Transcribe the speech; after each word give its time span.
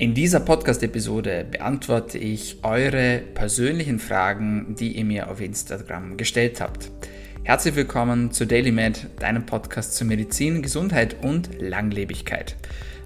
In 0.00 0.14
dieser 0.14 0.38
Podcast-Episode 0.38 1.44
beantworte 1.50 2.18
ich 2.18 2.58
eure 2.62 3.20
persönlichen 3.34 3.98
Fragen, 3.98 4.76
die 4.78 4.92
ihr 4.92 5.04
mir 5.04 5.28
auf 5.28 5.40
Instagram 5.40 6.16
gestellt 6.16 6.60
habt. 6.60 6.92
Herzlich 7.42 7.74
willkommen 7.74 8.30
zu 8.30 8.46
DailyMed, 8.46 9.08
deinem 9.18 9.44
Podcast 9.44 9.96
zu 9.96 10.04
Medizin, 10.04 10.62
Gesundheit 10.62 11.16
und 11.22 11.60
Langlebigkeit. 11.60 12.54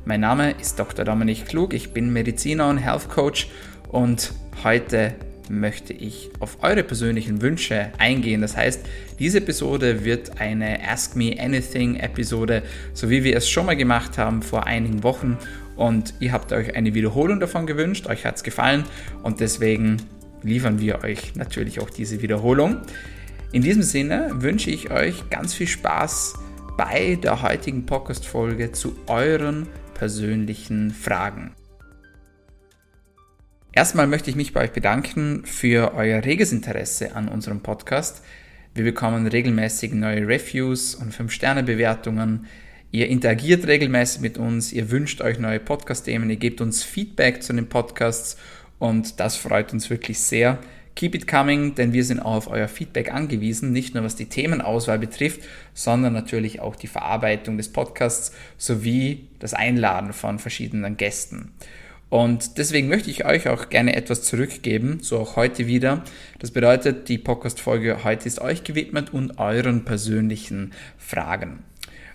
Mein 0.05 0.21
Name 0.21 0.51
ist 0.61 0.79
Dr. 0.79 1.07
Dominik 1.07 1.47
Klug, 1.47 1.73
ich 1.73 1.95
bin 1.95 2.13
Mediziner 2.13 2.69
und 2.69 2.77
Health 2.77 3.09
Coach 3.09 3.49
und 3.89 4.35
heute 4.63 5.15
möchte 5.49 5.95
ich 5.95 6.31
auf 6.41 6.59
eure 6.63 6.83
persönlichen 6.83 7.41
Wünsche 7.41 7.91
eingehen. 7.97 8.43
Das 8.43 8.57
heißt, 8.57 8.85
diese 9.19 9.39
Episode 9.39 10.05
wird 10.05 10.41
eine 10.41 10.87
Ask 10.87 11.17
Me 11.17 11.37
Anything 11.39 11.97
Episode, 11.97 12.63
so 12.93 13.09
wie 13.09 13.25
wir 13.25 13.37
es 13.37 13.49
schon 13.49 13.67
mal 13.67 13.77
gemacht 13.77 14.19
haben 14.19 14.43
vor 14.43 14.67
einigen 14.67 15.03
Wochen 15.03 15.39
und 15.77 16.15
ihr 16.21 16.33
habt 16.33 16.53
euch 16.53 16.77
eine 16.77 16.95
Wiederholung 16.95 17.41
davon 17.41 17.67
gewünscht, 17.67 18.07
euch 18.07 18.25
hat 18.25 18.37
es 18.37 18.43
gefallen 18.43 18.85
und 19.23 19.41
deswegen 19.41 19.99
liefern 20.43 20.81
wir 20.81 21.03
euch 21.03 21.35
natürlich 21.35 21.81
auch 21.81 21.91
diese 21.91 22.23
Wiederholung. 22.23 22.79
In 23.53 23.63
diesem 23.63 23.83
Sinne 23.83 24.31
wünsche 24.35 24.71
ich 24.71 24.91
euch 24.91 25.29
ganz 25.31 25.55
viel 25.55 25.67
Spaß 25.67 26.35
bei 26.77 27.19
der 27.23 27.43
heutigen 27.43 27.87
Podcast-Folge 27.87 28.73
zu 28.73 28.97
euren 29.07 29.67
persönlichen 29.95 30.91
Fragen. 30.91 31.55
Erstmal 33.75 34.07
möchte 34.07 34.31
ich 34.31 34.37
mich 34.37 34.53
bei 34.53 34.65
euch 34.65 34.73
bedanken 34.73 35.45
für 35.47 35.95
euer 35.95 36.25
reges 36.25 36.53
Interesse 36.53 37.15
an 37.17 37.29
unserem 37.29 37.61
Podcast. 37.61 38.23
Wir 38.75 38.85
bekommen 38.85 39.27
regelmäßig 39.27 39.93
neue 39.93 40.27
Reviews 40.27 40.95
und 40.95 41.15
5-Sterne-Bewertungen. 41.15 42.47
Ihr 42.95 43.09
interagiert 43.09 43.67
regelmäßig 43.67 44.21
mit 44.21 44.37
uns, 44.37 44.71
ihr 44.71 44.91
wünscht 44.91 45.23
euch 45.23 45.39
neue 45.39 45.59
Podcast-Themen, 45.59 46.29
ihr 46.29 46.37
gebt 46.37 46.61
uns 46.61 46.83
Feedback 46.83 47.43
zu 47.43 47.55
den 47.55 47.67
Podcasts 47.67 48.37
und 48.79 49.19
das 49.19 49.37
freut 49.37 49.73
uns 49.73 49.89
wirklich 49.89 50.19
sehr. 50.19 50.59
Keep 50.95 51.15
it 51.15 51.27
coming, 51.27 51.75
denn 51.75 51.95
wir 51.95 52.05
sind 52.05 52.21
auch 52.21 52.35
auf 52.35 52.51
euer 52.51 52.69
Feedback 52.69 53.11
angewiesen, 53.11 53.73
nicht 53.73 53.95
nur 53.95 54.05
was 54.05 54.15
die 54.15 54.27
Themenauswahl 54.27 54.99
betrifft, 54.99 55.41
sondern 55.73 56.13
natürlich 56.13 56.61
auch 56.61 56.77
die 56.77 56.87
Verarbeitung 56.87 57.57
des 57.57 57.73
Podcasts 57.73 58.31
sowie 58.59 59.27
das 59.39 59.55
Einladen 59.55 60.13
von 60.13 60.39
verschiedenen 60.39 60.99
Gästen. 60.99 61.53
Und 62.11 62.59
deswegen 62.59 62.89
möchte 62.89 63.09
ich 63.09 63.25
euch 63.25 63.49
auch 63.49 63.71
gerne 63.71 63.97
etwas 63.97 64.23
zurückgeben, 64.23 64.99
so 65.01 65.19
auch 65.19 65.37
heute 65.37 65.67
wieder. 65.67 66.05
Das 66.41 66.51
bedeutet, 66.51 67.09
die 67.09 67.17
Podcast-Folge 67.17 68.05
heute 68.05 68.29
ist 68.29 68.39
euch 68.39 68.65
gewidmet 68.65 69.15
und 69.15 69.39
euren 69.39 69.87
persönlichen 69.87 70.73
Fragen. 70.99 71.65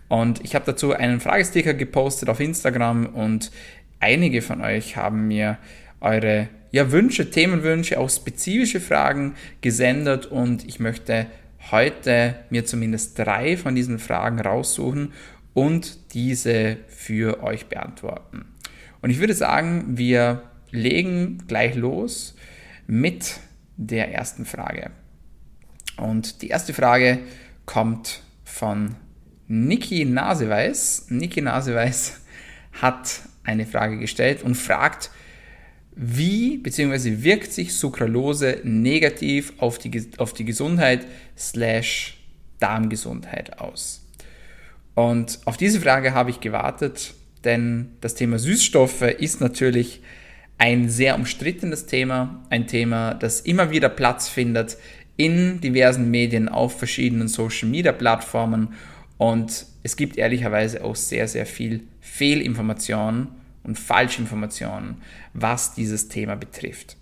Und 0.08 0.44
ich 0.44 0.56
habe 0.56 0.66
dazu 0.66 0.94
einen 0.94 1.20
Fragesticker 1.20 1.74
gepostet 1.74 2.30
auf 2.30 2.40
Instagram 2.40 3.08
und 3.08 3.52
einige 4.00 4.42
von 4.42 4.62
euch 4.62 4.96
haben 4.96 5.28
mir 5.28 5.58
eure 6.00 6.48
ja, 6.72 6.92
Wünsche, 6.92 7.30
Themenwünsche, 7.30 8.00
auch 8.00 8.10
spezifische 8.10 8.80
Fragen 8.80 9.36
gesendet 9.62 10.26
und 10.26 10.66
ich 10.66 10.80
möchte 10.80 11.28
heute 11.72 12.36
mir 12.50 12.66
zumindest 12.66 13.18
drei 13.20 13.58
von 13.58 13.76
diesen 13.76 14.00
Fragen 14.00 14.40
raussuchen 14.40 15.14
und 15.54 16.14
diese 16.14 16.78
für 16.88 17.44
euch 17.44 17.66
beantworten. 17.66 18.46
Und 19.02 19.10
ich 19.10 19.20
würde 19.20 19.34
sagen, 19.34 19.98
wir 19.98 20.44
legen 20.72 21.44
gleich 21.48 21.76
los 21.76 22.36
mit 22.86 23.40
der 23.76 24.14
ersten 24.14 24.46
Frage. 24.46 24.92
Und 25.98 26.42
die 26.42 26.50
erste 26.50 26.74
Frage 26.74 27.20
kommt 27.66 28.22
von 28.44 28.96
Niki 29.48 30.06
Naseweiß. 30.06 31.08
Niki 31.10 31.42
Naseweiß 31.42 32.20
hat 32.74 33.22
eine 33.44 33.66
Frage 33.66 33.98
gestellt 33.98 34.44
und 34.44 34.56
fragt, 34.56 35.10
wie 35.96 36.58
bzw. 36.58 37.24
wirkt 37.24 37.52
sich 37.52 37.74
Sucralose 37.74 38.62
negativ 38.64 39.54
auf 39.58 39.80
die, 39.80 40.10
auf 40.18 40.34
die 40.34 40.46
Gesundheit 40.46 41.08
slash 41.38 42.18
Darmgesundheit 42.60 43.60
aus? 43.60 44.06
Und 44.94 45.40
auf 45.46 45.58
diese 45.58 45.80
Frage 45.80 46.14
habe 46.14 46.30
ich 46.30 46.40
gewartet, 46.40 47.14
denn 47.44 47.92
das 48.02 48.16
Thema 48.16 48.40
Süßstoffe 48.40 49.02
ist 49.02 49.42
natürlich 49.42 50.02
ein 50.58 50.90
sehr 50.90 51.16
umstrittenes 51.16 51.86
Thema, 51.86 52.44
ein 52.50 52.68
Thema, 52.68 53.14
das 53.14 53.42
immer 53.42 53.72
wieder 53.72 53.90
Platz 53.90 54.28
findet 54.28 54.78
in 55.16 55.62
diversen 55.62 56.12
Medien, 56.12 56.50
auf 56.50 56.78
verschiedenen 56.78 57.28
Social-Media-Plattformen 57.28 58.74
und 59.18 59.66
es 59.84 59.96
gibt 59.96 60.18
ehrlicherweise 60.18 60.84
auch 60.84 60.96
sehr, 60.96 61.28
sehr 61.28 61.46
viel 61.46 61.84
Fehlinformationen 62.02 63.30
und 63.64 63.80
Falschinformationen, 63.80 65.02
was 65.34 65.74
dieses 65.74 66.08
Thema 66.08 66.36
betrifft. 66.36 66.98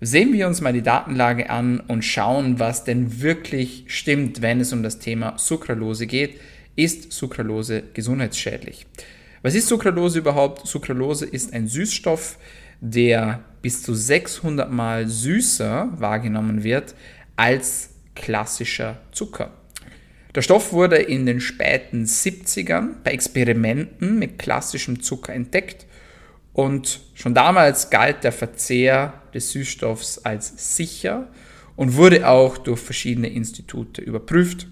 Sehen 0.00 0.32
wir 0.32 0.46
uns 0.46 0.60
mal 0.60 0.72
die 0.72 0.82
Datenlage 0.82 1.50
an 1.50 1.80
und 1.80 2.04
schauen, 2.04 2.60
was 2.60 2.84
denn 2.84 3.20
wirklich 3.20 3.84
stimmt, 3.88 4.42
wenn 4.42 4.60
es 4.60 4.72
um 4.72 4.84
das 4.84 5.00
Thema 5.00 5.36
Sucralose 5.38 6.06
geht. 6.06 6.40
Ist 6.76 7.10
Sucralose 7.10 7.82
gesundheitsschädlich? 7.94 8.86
Was 9.42 9.56
ist 9.56 9.66
Sucralose 9.66 10.20
überhaupt? 10.20 10.66
Sucralose 10.68 11.26
ist 11.26 11.52
ein 11.52 11.66
Süßstoff, 11.66 12.38
der 12.80 13.42
bis 13.60 13.82
zu 13.82 13.92
600 13.92 14.70
mal 14.70 15.08
süßer 15.08 15.88
wahrgenommen 15.96 16.62
wird 16.62 16.94
als 17.34 17.90
klassischer 18.14 18.98
Zucker. 19.10 19.50
Der 20.34 20.42
Stoff 20.42 20.72
wurde 20.72 20.96
in 20.96 21.26
den 21.26 21.40
späten 21.40 22.04
70ern 22.04 22.96
bei 23.02 23.12
Experimenten 23.12 24.18
mit 24.18 24.38
klassischem 24.38 25.02
Zucker 25.02 25.32
entdeckt 25.32 25.86
und 26.52 27.00
schon 27.14 27.34
damals 27.34 27.90
galt 27.90 28.24
der 28.24 28.32
Verzehr 28.32 29.14
des 29.32 29.52
Süßstoffs 29.52 30.18
als 30.18 30.76
sicher 30.76 31.28
und 31.76 31.94
wurde 31.94 32.28
auch 32.28 32.58
durch 32.58 32.80
verschiedene 32.80 33.28
Institute 33.28 34.02
überprüft. 34.02 34.66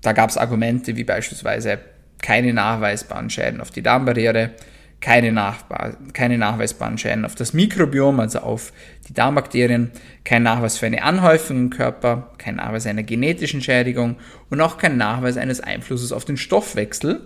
Da 0.00 0.12
gab 0.12 0.30
es 0.30 0.38
Argumente 0.38 0.96
wie 0.96 1.04
beispielsweise 1.04 1.78
keine 2.22 2.52
nachweisbaren 2.52 3.28
Schäden 3.28 3.60
auf 3.60 3.70
die 3.70 3.82
Darmbarriere, 3.82 4.52
keine, 5.00 5.32
Nachbar 5.32 5.96
keine 6.12 6.38
nachweisbaren 6.38 6.98
Schäden 6.98 7.24
auf 7.24 7.34
das 7.34 7.52
Mikrobiom, 7.52 8.18
also 8.20 8.40
auf 8.40 8.72
die 9.08 9.14
Darmbakterien, 9.14 9.90
kein 10.24 10.42
Nachweis 10.42 10.78
für 10.78 10.86
eine 10.86 11.02
Anhäufung 11.02 11.56
im 11.58 11.70
Körper, 11.70 12.32
kein 12.38 12.56
Nachweis 12.56 12.86
einer 12.86 13.02
genetischen 13.02 13.60
Schädigung 13.60 14.16
und 14.50 14.60
auch 14.60 14.78
kein 14.78 14.96
Nachweis 14.96 15.36
eines 15.36 15.60
Einflusses 15.60 16.12
auf 16.12 16.24
den 16.24 16.36
Stoffwechsel, 16.36 17.20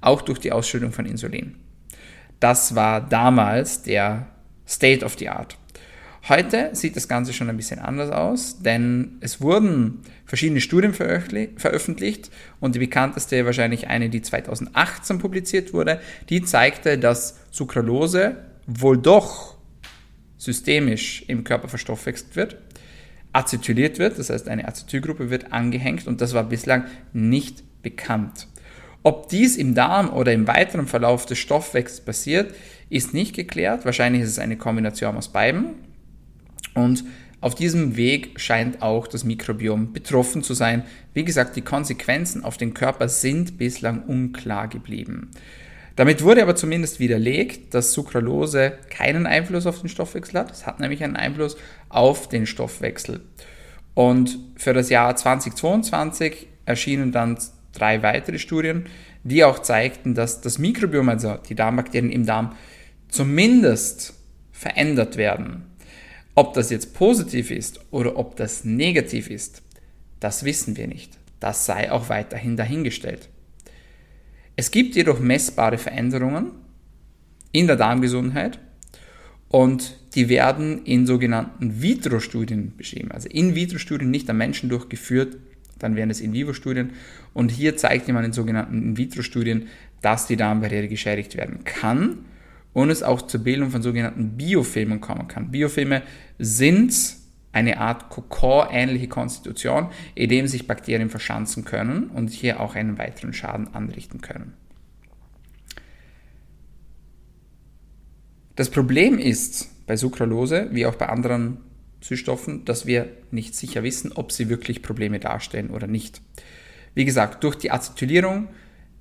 auch 0.00 0.22
durch 0.22 0.38
die 0.38 0.52
Ausschüttung 0.52 0.92
von 0.92 1.04
Insulin. 1.04 1.56
Das 2.38 2.74
war 2.74 3.00
damals 3.00 3.82
der 3.82 4.26
State 4.66 5.04
of 5.04 5.18
the 5.18 5.28
Art. 5.28 5.58
Heute 6.28 6.70
sieht 6.74 6.96
das 6.96 7.08
Ganze 7.08 7.32
schon 7.32 7.48
ein 7.48 7.56
bisschen 7.56 7.78
anders 7.78 8.10
aus, 8.10 8.60
denn 8.60 9.16
es 9.20 9.40
wurden 9.40 10.02
verschiedene 10.26 10.60
Studien 10.60 10.92
veröffentlicht 10.92 12.30
und 12.60 12.74
die 12.74 12.78
bekannteste 12.78 13.44
wahrscheinlich 13.46 13.88
eine, 13.88 14.10
die 14.10 14.20
2018 14.20 15.18
publiziert 15.18 15.72
wurde, 15.72 16.00
die 16.28 16.42
zeigte, 16.42 16.98
dass 16.98 17.40
Sucralose 17.50 18.36
wohl 18.66 18.98
doch 18.98 19.56
systemisch 20.36 21.24
im 21.26 21.42
Körper 21.42 21.68
verstoffwechselt 21.68 22.36
wird, 22.36 22.56
acetyliert 23.32 23.98
wird, 23.98 24.18
das 24.18 24.30
heißt 24.30 24.48
eine 24.48 24.68
Acetylgruppe 24.68 25.30
wird 25.30 25.52
angehängt 25.52 26.06
und 26.06 26.20
das 26.20 26.34
war 26.34 26.44
bislang 26.44 26.84
nicht 27.12 27.62
bekannt. 27.82 28.46
Ob 29.02 29.30
dies 29.30 29.56
im 29.56 29.74
Darm 29.74 30.10
oder 30.10 30.32
im 30.32 30.46
weiteren 30.46 30.86
Verlauf 30.86 31.24
des 31.24 31.38
Stoffwechsels 31.38 32.02
passiert, 32.02 32.54
ist 32.90 33.14
nicht 33.14 33.34
geklärt. 33.34 33.86
Wahrscheinlich 33.86 34.22
ist 34.22 34.28
es 34.28 34.38
eine 34.38 34.58
Kombination 34.58 35.16
aus 35.16 35.28
beiden. 35.28 35.89
Und 36.74 37.04
auf 37.40 37.54
diesem 37.54 37.96
Weg 37.96 38.38
scheint 38.38 38.82
auch 38.82 39.06
das 39.06 39.24
Mikrobiom 39.24 39.92
betroffen 39.92 40.42
zu 40.42 40.52
sein. 40.52 40.84
Wie 41.14 41.24
gesagt, 41.24 41.56
die 41.56 41.62
Konsequenzen 41.62 42.44
auf 42.44 42.58
den 42.58 42.74
Körper 42.74 43.08
sind 43.08 43.56
bislang 43.56 44.02
unklar 44.02 44.68
geblieben. 44.68 45.30
Damit 45.96 46.22
wurde 46.22 46.42
aber 46.42 46.54
zumindest 46.54 47.00
widerlegt, 47.00 47.74
dass 47.74 47.92
Sucralose 47.92 48.72
keinen 48.90 49.26
Einfluss 49.26 49.66
auf 49.66 49.80
den 49.80 49.88
Stoffwechsel 49.88 50.40
hat. 50.40 50.50
Es 50.50 50.66
hat 50.66 50.80
nämlich 50.80 51.02
einen 51.02 51.16
Einfluss 51.16 51.56
auf 51.88 52.28
den 52.28 52.46
Stoffwechsel. 52.46 53.20
Und 53.94 54.38
für 54.56 54.72
das 54.72 54.88
Jahr 54.88 55.16
2022 55.16 56.46
erschienen 56.64 57.10
dann 57.10 57.38
drei 57.72 58.02
weitere 58.02 58.38
Studien, 58.38 58.84
die 59.24 59.44
auch 59.44 59.58
zeigten, 59.60 60.14
dass 60.14 60.40
das 60.40 60.58
Mikrobiom, 60.58 61.08
also 61.08 61.36
die 61.48 61.54
Darmbakterien 61.54 62.10
im 62.10 62.24
Darm, 62.24 62.54
zumindest 63.08 64.14
verändert 64.52 65.16
werden. 65.16 65.69
Ob 66.34 66.54
das 66.54 66.70
jetzt 66.70 66.94
positiv 66.94 67.50
ist 67.50 67.80
oder 67.90 68.16
ob 68.16 68.36
das 68.36 68.64
negativ 68.64 69.30
ist, 69.30 69.62
das 70.20 70.44
wissen 70.44 70.76
wir 70.76 70.86
nicht. 70.86 71.18
Das 71.40 71.66
sei 71.66 71.90
auch 71.90 72.08
weiterhin 72.08 72.56
dahingestellt. 72.56 73.28
Es 74.56 74.70
gibt 74.70 74.94
jedoch 74.94 75.18
messbare 75.20 75.78
Veränderungen 75.78 76.52
in 77.52 77.66
der 77.66 77.76
Darmgesundheit 77.76 78.58
und 79.48 79.98
die 80.14 80.28
werden 80.28 80.84
in 80.84 81.06
sogenannten 81.06 81.82
Vitro-Studien 81.82 82.74
beschrieben. 82.76 83.10
Also 83.10 83.28
In-vitro-Studien 83.28 84.10
nicht 84.10 84.28
am 84.28 84.36
Menschen 84.36 84.68
durchgeführt, 84.68 85.38
dann 85.78 85.96
wären 85.96 86.10
es 86.10 86.20
In-vivo-Studien. 86.20 86.92
Und 87.32 87.50
hier 87.50 87.76
zeigt 87.76 88.06
jemand 88.06 88.26
in 88.26 88.32
sogenannten 88.32 88.82
In-vitro-Studien, 88.82 89.68
dass 90.02 90.26
die 90.26 90.36
Darmbarriere 90.36 90.88
geschädigt 90.88 91.36
werden 91.36 91.64
kann 91.64 92.18
und 92.72 92.90
es 92.90 93.02
auch 93.02 93.22
zur 93.22 93.40
Bildung 93.40 93.70
von 93.70 93.82
sogenannten 93.82 94.36
Biofilmen 94.36 95.00
kommen 95.00 95.28
kann. 95.28 95.50
Biofilme 95.50 96.02
sind 96.38 96.94
eine 97.52 97.78
Art 97.78 98.10
Kokon-ähnliche 98.10 99.08
Konstitution, 99.08 99.88
in 100.14 100.28
dem 100.30 100.46
sich 100.46 100.66
Bakterien 100.66 101.10
verschanzen 101.10 101.64
können 101.64 102.08
und 102.10 102.30
hier 102.30 102.60
auch 102.60 102.76
einen 102.76 102.98
weiteren 102.98 103.32
Schaden 103.32 103.74
anrichten 103.74 104.20
können. 104.20 104.54
Das 108.54 108.70
Problem 108.70 109.18
ist 109.18 109.86
bei 109.86 109.96
Sucralose, 109.96 110.68
wie 110.70 110.86
auch 110.86 110.94
bei 110.94 111.08
anderen 111.08 111.58
Süßstoffen, 112.02 112.64
dass 112.64 112.86
wir 112.86 113.08
nicht 113.30 113.54
sicher 113.54 113.82
wissen, 113.82 114.12
ob 114.12 114.32
sie 114.32 114.48
wirklich 114.48 114.82
Probleme 114.82 115.18
darstellen 115.18 115.70
oder 115.70 115.86
nicht. 115.86 116.20
Wie 116.94 117.04
gesagt, 117.04 117.42
durch 117.44 117.56
die 117.56 117.70
Acetylierung 117.70 118.48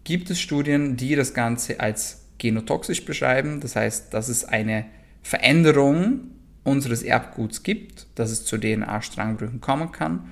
gibt 0.04 0.30
es 0.30 0.40
Studien, 0.40 0.98
die 0.98 1.16
das 1.16 1.34
Ganze 1.34 1.80
als 1.80 2.19
genotoxisch 2.40 3.06
beschreiben. 3.06 3.60
Das 3.60 3.76
heißt, 3.76 4.14
dass 4.14 4.30
es 4.30 4.46
eine 4.46 4.86
Veränderung 5.22 6.32
unseres 6.64 7.04
Erbguts 7.04 7.64
gibt, 7.64 8.08
dass 8.16 8.32
es 8.32 8.46
zu 8.46 8.58
DNA-Strangbrüchen 8.58 9.62
kommen 9.62 9.92
kann. 9.92 10.30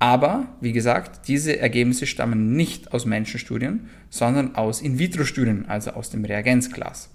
Aber, 0.00 0.46
wie 0.60 0.72
gesagt, 0.72 1.26
diese 1.28 1.58
Ergebnisse 1.58 2.06
stammen 2.06 2.52
nicht 2.54 2.92
aus 2.92 3.04
Menschenstudien, 3.04 3.88
sondern 4.10 4.54
aus 4.54 4.80
In-vitro-Studien, 4.80 5.66
also 5.66 5.90
aus 5.90 6.10
dem 6.10 6.24
Reagenzglas. 6.24 7.10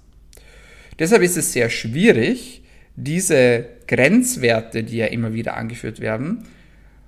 Deshalb 1.00 1.24
ist 1.24 1.38
es 1.38 1.54
sehr 1.54 1.70
schwierig, 1.70 2.64
diese 2.96 3.66
Grenzwerte, 3.88 4.84
die 4.84 4.98
ja 4.98 5.08
immer 5.08 5.34
wieder 5.34 5.56
angeführt 5.56 6.00
werden, 6.00 6.44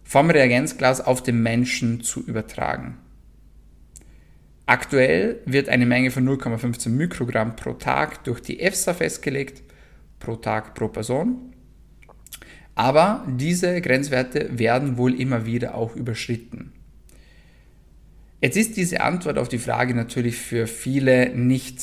vom 0.04 0.30
Reagenzglas 0.30 1.02
auf 1.02 1.22
den 1.22 1.44
Menschen 1.44 2.02
zu 2.02 2.24
übertragen. 2.26 2.98
Aktuell 4.68 5.42
wird 5.46 5.70
eine 5.70 5.86
Menge 5.86 6.10
von 6.10 6.28
0,15 6.28 6.90
Mikrogramm 6.90 7.56
pro 7.56 7.74
Tag 7.74 8.24
durch 8.24 8.42
die 8.42 8.60
EFSA 8.60 8.94
festgelegt, 8.94 9.62
pro 10.20 10.36
Tag 10.36 10.74
pro 10.74 10.88
Person. 10.88 11.54
Aber 12.74 13.26
diese 13.28 13.80
Grenzwerte 13.82 14.50
werden 14.58 14.98
wohl 14.98 15.20
immer 15.20 15.46
wieder 15.46 15.76
auch 15.76 15.96
überschritten. 15.96 16.74
Jetzt 18.42 18.58
ist 18.58 18.76
diese 18.76 19.02
Antwort 19.02 19.38
auf 19.38 19.50
die 19.50 19.60
Frage 19.60 19.96
natürlich 19.96 20.36
für 20.36 20.68
viele 20.68 21.30
nicht 21.30 21.82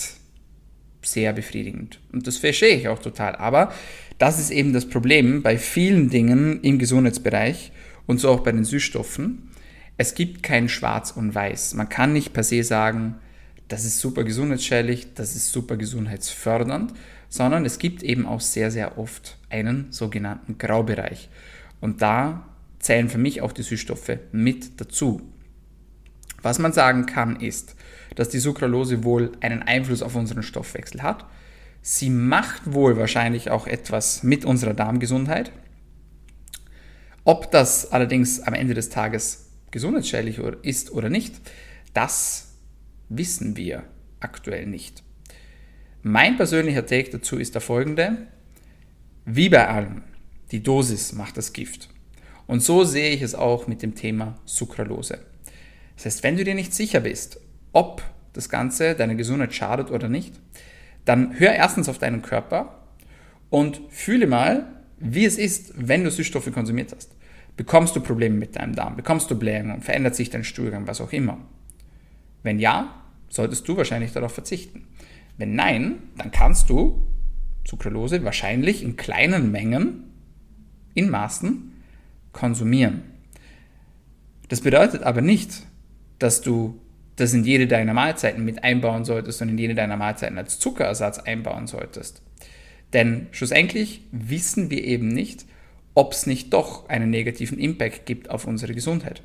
sehr 1.02 1.32
befriedigend. 1.32 2.00
Und 2.12 2.26
das 2.26 2.37
verstehe 2.37 2.76
ich 2.76 2.88
auch 2.88 3.00
total. 3.00 3.37
Aber 3.37 3.73
das 4.19 4.38
ist 4.38 4.50
eben 4.50 4.73
das 4.73 4.88
Problem 4.88 5.43
bei 5.43 5.58
vielen 5.58 6.11
Dingen 6.11 6.61
im 6.62 6.78
Gesundheitsbereich 6.78 7.73
und 8.06 8.20
so 8.20 8.28
auch 8.28 8.40
bei 8.40 8.52
den 8.52 8.64
Süßstoffen. 8.64 9.50
Es 10.02 10.16
gibt 10.16 10.43
kein 10.43 10.69
Schwarz 10.69 11.12
und 11.12 11.32
Weiß. 11.32 11.75
Man 11.75 11.88
kann 11.88 12.12
nicht 12.12 12.32
per 12.32 12.43
se 12.43 12.64
sagen, 12.64 13.20
das 13.69 13.84
ist 13.84 14.00
super 14.00 14.25
gesundheitsschädlich, 14.25 15.14
das 15.14 15.37
ist 15.37 15.52
super 15.52 15.76
gesundheitsfördernd, 15.76 16.93
sondern 17.28 17.64
es 17.64 17.78
gibt 17.78 18.02
eben 18.02 18.26
auch 18.26 18.40
sehr, 18.40 18.72
sehr 18.72 18.99
oft 18.99 19.38
einen 19.49 19.93
sogenannten 19.93 20.58
Graubereich. 20.58 21.28
Und 21.81 22.02
da 22.02 22.49
zählen 22.81 23.08
für 23.08 23.19
mich 23.19 23.43
auch 23.43 23.52
die 23.52 23.62
Süßstoffe 23.62 24.19
mit 24.32 24.81
dazu. 24.81 25.22
Was 26.43 26.58
man 26.58 26.72
sagen 26.72 27.06
kann, 27.06 27.37
ist, 27.37 27.76
dass 28.16 28.28
die 28.28 28.40
Sucralose 28.40 29.04
wohl 29.04 29.31
einen 29.40 29.62
Einfluss 29.62 30.02
auf 30.02 30.16
unseren 30.16 30.43
Stoffwechsel 30.43 31.04
hat. 31.04 31.26
Sie 31.81 32.10
macht 32.10 32.75
wohl 32.75 32.96
wahrscheinlich 32.96 33.50
auch 33.52 33.69
etwas 33.69 34.25
mit 34.25 34.44
unserer 34.44 34.75
Darmgesundheit. 34.75 35.52
Ob 37.22 37.52
das 37.52 37.93
allerdings 37.93 38.40
am 38.40 38.54
Ende 38.54 38.75
des 38.75 38.88
Tages 38.88 39.51
gesundheitsschädlich 39.73 40.39
ist 40.63 40.93
oder 40.93 41.09
nicht, 41.09 41.35
das 41.93 42.55
wissen 43.09 43.57
wir 43.57 43.83
aktuell 44.21 44.67
nicht. 44.67 45.03
Mein 46.03 46.37
persönlicher 46.37 46.87
Take 46.87 47.11
dazu 47.11 47.39
ist 47.39 47.55
der 47.55 47.61
folgende. 47.61 48.27
Wie 49.25 49.49
bei 49.49 49.69
allem, 49.69 50.03
die 50.51 50.63
Dosis 50.63 51.13
macht 51.13 51.37
das 51.37 51.53
Gift. 51.53 51.89
Und 52.47 52.61
so 52.61 52.85
sehe 52.85 53.11
ich 53.11 53.23
es 53.23 53.35
auch 53.35 53.67
mit 53.67 53.83
dem 53.83 53.95
Thema 53.95 54.39
Sucralose. 54.45 55.19
Das 55.97 56.07
heißt, 56.07 56.23
wenn 56.23 56.37
du 56.37 56.45
dir 56.45 56.55
nicht 56.55 56.75
sicher 56.75 57.01
bist, 57.01 57.41
ob 57.73 58.03
das 58.33 58.49
Ganze 58.49 58.95
deiner 58.95 59.15
Gesundheit 59.15 59.55
schadet 59.55 59.91
oder 59.91 60.09
nicht, 60.09 60.35
dann 61.05 61.39
hör 61.39 61.53
erstens 61.53 61.89
auf 61.89 61.99
deinen 61.99 62.23
Körper 62.23 62.87
und 63.51 63.81
fühle 63.91 64.27
mal, 64.27 64.67
wie 64.99 65.25
es 65.25 65.39
ist, 65.39 65.73
wenn 65.77 66.05
du 66.05 66.11
Süßstoffe 66.11 66.53
konsumiert 66.53 66.93
hast. 66.95 67.15
Bekommst 67.56 67.94
du 67.94 68.00
Probleme 68.00 68.37
mit 68.37 68.56
deinem 68.56 68.75
Darm? 68.75 68.96
Bekommst 68.96 69.31
du 69.31 69.38
Blähungen? 69.38 69.82
Verändert 69.82 70.14
sich 70.14 70.31
dein 70.31 70.44
Stuhlgang? 70.44 70.87
Was 70.87 71.00
auch 71.00 71.12
immer. 71.12 71.38
Wenn 72.43 72.58
ja, 72.58 73.02
solltest 73.28 73.69
du 73.69 73.76
wahrscheinlich 73.76 74.12
darauf 74.12 74.32
verzichten. 74.32 74.87
Wenn 75.37 75.54
nein, 75.54 75.96
dann 76.16 76.31
kannst 76.31 76.70
du 76.70 77.06
Sucralose 77.66 78.25
wahrscheinlich 78.25 78.82
in 78.82 78.96
kleinen 78.96 79.50
Mengen, 79.50 80.04
in 80.94 81.10
Maßen, 81.10 81.72
konsumieren. 82.32 83.02
Das 84.49 84.60
bedeutet 84.60 85.02
aber 85.02 85.20
nicht, 85.20 85.66
dass 86.19 86.40
du 86.40 86.81
das 87.16 87.34
in 87.34 87.44
jede 87.44 87.66
deiner 87.66 87.94
Mahlzeiten 87.94 88.44
mit 88.44 88.64
einbauen 88.64 89.04
solltest 89.04 89.43
und 89.43 89.50
in 89.50 89.58
jede 89.58 89.75
deiner 89.75 89.96
Mahlzeiten 89.96 90.38
als 90.38 90.58
Zuckerersatz 90.58 91.19
einbauen 91.19 91.66
solltest. 91.66 92.22
Denn 92.93 93.28
schlussendlich 93.31 94.02
wissen 94.12 94.70
wir 94.70 94.82
eben 94.84 95.08
nicht, 95.08 95.46
ob 95.94 96.12
es 96.12 96.27
nicht 96.27 96.53
doch 96.53 96.89
einen 96.89 97.11
negativen 97.11 97.59
Impact 97.59 98.06
gibt 98.06 98.31
auf 98.31 98.47
unsere 98.47 98.75
Gesundheit. 98.75 99.23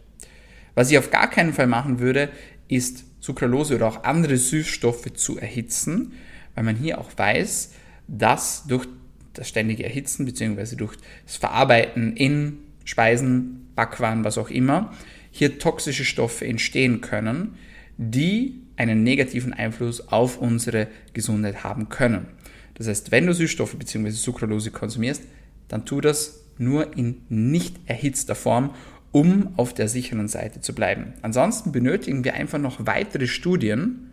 Was 0.75 0.91
ich 0.91 0.97
auf 0.97 1.09
gar 1.09 1.29
keinen 1.29 1.53
Fall 1.53 1.67
machen 1.67 1.99
würde, 1.99 2.29
ist 2.67 3.05
Sucralose 3.19 3.75
oder 3.75 3.87
auch 3.87 4.03
andere 4.03 4.37
Süßstoffe 4.37 5.13
zu 5.13 5.37
erhitzen, 5.37 6.13
weil 6.55 6.63
man 6.63 6.75
hier 6.75 6.99
auch 6.99 7.09
weiß, 7.15 7.71
dass 8.07 8.65
durch 8.67 8.87
das 9.33 9.47
ständige 9.47 9.83
Erhitzen 9.83 10.25
bzw. 10.25 10.75
durch 10.75 10.95
das 11.25 11.37
Verarbeiten 11.37 12.15
in 12.15 12.59
Speisen, 12.85 13.67
Backwaren, 13.75 14.23
was 14.23 14.37
auch 14.37 14.49
immer, 14.49 14.93
hier 15.31 15.59
toxische 15.59 16.05
Stoffe 16.05 16.45
entstehen 16.45 17.01
können, 17.01 17.55
die 17.97 18.61
einen 18.75 19.03
negativen 19.03 19.53
Einfluss 19.53 20.07
auf 20.07 20.39
unsere 20.39 20.87
Gesundheit 21.13 21.63
haben 21.63 21.89
können. 21.89 22.27
Das 22.75 22.87
heißt, 22.87 23.11
wenn 23.11 23.25
du 23.25 23.33
Süßstoffe 23.33 23.75
bzw. 23.75 24.11
Sucralose 24.11 24.71
konsumierst, 24.71 25.23
dann 25.67 25.85
tu 25.85 26.01
das 26.01 26.43
nur 26.59 26.97
in 26.97 27.21
nicht 27.29 27.77
erhitzter 27.85 28.35
Form, 28.35 28.71
um 29.11 29.53
auf 29.57 29.73
der 29.73 29.87
sicheren 29.87 30.27
Seite 30.27 30.61
zu 30.61 30.73
bleiben. 30.75 31.13
Ansonsten 31.21 31.71
benötigen 31.71 32.23
wir 32.23 32.33
einfach 32.33 32.59
noch 32.59 32.85
weitere 32.85 33.27
Studien, 33.27 34.11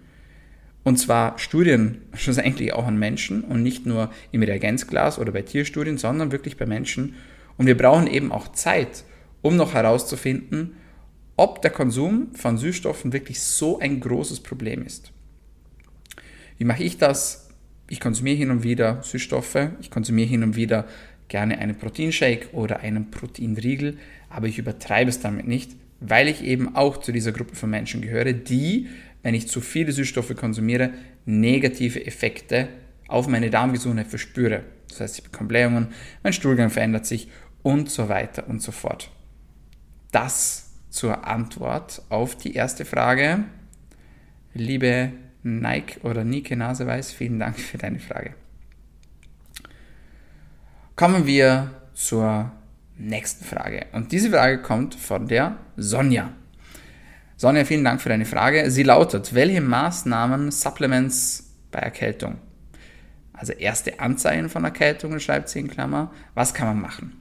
und 0.82 0.98
zwar 0.98 1.38
Studien 1.38 2.02
schlussendlich 2.14 2.72
auch 2.72 2.86
an 2.86 2.98
Menschen 2.98 3.42
und 3.42 3.62
nicht 3.62 3.86
nur 3.86 4.10
im 4.32 4.42
Reagenzglas 4.42 5.18
oder 5.18 5.32
bei 5.32 5.42
Tierstudien, 5.42 5.98
sondern 5.98 6.32
wirklich 6.32 6.56
bei 6.56 6.66
Menschen. 6.66 7.14
Und 7.56 7.66
wir 7.66 7.76
brauchen 7.76 8.06
eben 8.06 8.32
auch 8.32 8.52
Zeit, 8.52 9.04
um 9.42 9.56
noch 9.56 9.74
herauszufinden, 9.74 10.76
ob 11.36 11.62
der 11.62 11.70
Konsum 11.70 12.34
von 12.34 12.58
Süßstoffen 12.58 13.12
wirklich 13.12 13.40
so 13.40 13.78
ein 13.78 14.00
großes 14.00 14.40
Problem 14.40 14.84
ist. 14.84 15.12
Wie 16.58 16.64
mache 16.64 16.84
ich 16.84 16.98
das? 16.98 17.48
Ich 17.88 18.00
konsumiere 18.00 18.36
hin 18.36 18.50
und 18.50 18.62
wieder 18.62 19.02
Süßstoffe, 19.02 19.68
ich 19.80 19.90
konsumiere 19.90 20.28
hin 20.28 20.42
und 20.42 20.56
wieder 20.56 20.86
gerne 21.28 21.58
einen 21.58 21.76
Proteinshake 21.76 22.52
oder 22.52 22.80
einen 22.80 23.10
Proteinriegel, 23.10 23.98
aber 24.28 24.46
ich 24.46 24.58
übertreibe 24.58 25.10
es 25.10 25.20
damit 25.20 25.46
nicht, 25.46 25.72
weil 26.00 26.28
ich 26.28 26.42
eben 26.42 26.76
auch 26.76 26.98
zu 26.98 27.12
dieser 27.12 27.32
Gruppe 27.32 27.56
von 27.56 27.70
Menschen 27.70 28.02
gehöre, 28.02 28.32
die, 28.32 28.88
wenn 29.22 29.34
ich 29.34 29.48
zu 29.48 29.60
viele 29.60 29.92
Süßstoffe 29.92 30.34
konsumiere, 30.36 30.90
negative 31.24 32.04
Effekte 32.06 32.68
auf 33.08 33.26
meine 33.26 33.50
Darmgesundheit 33.50 34.08
verspüre. 34.08 34.64
Das 34.88 35.00
heißt, 35.00 35.18
ich 35.18 35.24
bekomme 35.24 35.48
Blähungen, 35.48 35.88
mein 36.22 36.32
Stuhlgang 36.32 36.70
verändert 36.70 37.06
sich 37.06 37.28
und 37.62 37.90
so 37.90 38.08
weiter 38.08 38.48
und 38.48 38.62
so 38.62 38.72
fort. 38.72 39.10
Das 40.12 40.70
zur 40.90 41.26
Antwort 41.26 42.02
auf 42.08 42.36
die 42.36 42.54
erste 42.54 42.84
Frage. 42.84 43.44
Liebe 44.52 45.12
Nike 45.42 46.00
oder 46.02 46.22
Nike 46.22 46.54
Naseweiß, 46.54 47.12
vielen 47.12 47.40
Dank 47.40 47.58
für 47.58 47.78
deine 47.78 47.98
Frage. 47.98 48.34
Kommen 50.96 51.26
wir 51.26 51.70
zur 51.92 52.52
nächsten 52.96 53.44
Frage. 53.44 53.86
Und 53.90 54.12
diese 54.12 54.30
Frage 54.30 54.62
kommt 54.62 54.94
von 54.94 55.26
der 55.26 55.56
Sonja. 55.76 56.32
Sonja, 57.36 57.64
vielen 57.64 57.82
Dank 57.82 58.00
für 58.00 58.10
deine 58.10 58.26
Frage. 58.26 58.70
Sie 58.70 58.84
lautet, 58.84 59.34
welche 59.34 59.60
Maßnahmen, 59.60 60.52
Supplements 60.52 61.52
bei 61.72 61.80
Erkältung? 61.80 62.36
Also 63.32 63.52
erste 63.54 63.98
Anzeichen 63.98 64.48
von 64.48 64.62
Erkältung, 64.62 65.18
schreibt 65.18 65.48
sie 65.48 65.58
in 65.58 65.66
Klammer. 65.66 66.12
Was 66.34 66.54
kann 66.54 66.68
man 66.68 66.80
machen? 66.80 67.20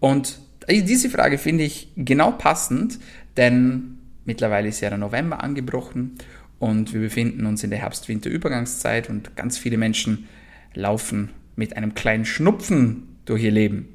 Und 0.00 0.40
diese 0.66 1.10
Frage 1.10 1.36
finde 1.36 1.64
ich 1.64 1.92
genau 1.96 2.30
passend, 2.30 2.98
denn 3.36 3.98
mittlerweile 4.24 4.68
ist 4.68 4.80
ja 4.80 4.88
der 4.88 4.96
November 4.96 5.44
angebrochen 5.44 6.14
und 6.58 6.94
wir 6.94 7.00
befinden 7.00 7.44
uns 7.44 7.62
in 7.62 7.68
der 7.68 7.80
Herbst-Winter-Übergangszeit 7.80 9.10
und 9.10 9.36
ganz 9.36 9.58
viele 9.58 9.76
Menschen 9.76 10.28
laufen 10.72 11.28
mit 11.56 11.76
einem 11.76 11.94
kleinen 11.94 12.24
Schnupfen 12.24 13.18
durch 13.24 13.42
ihr 13.42 13.50
Leben. 13.50 13.94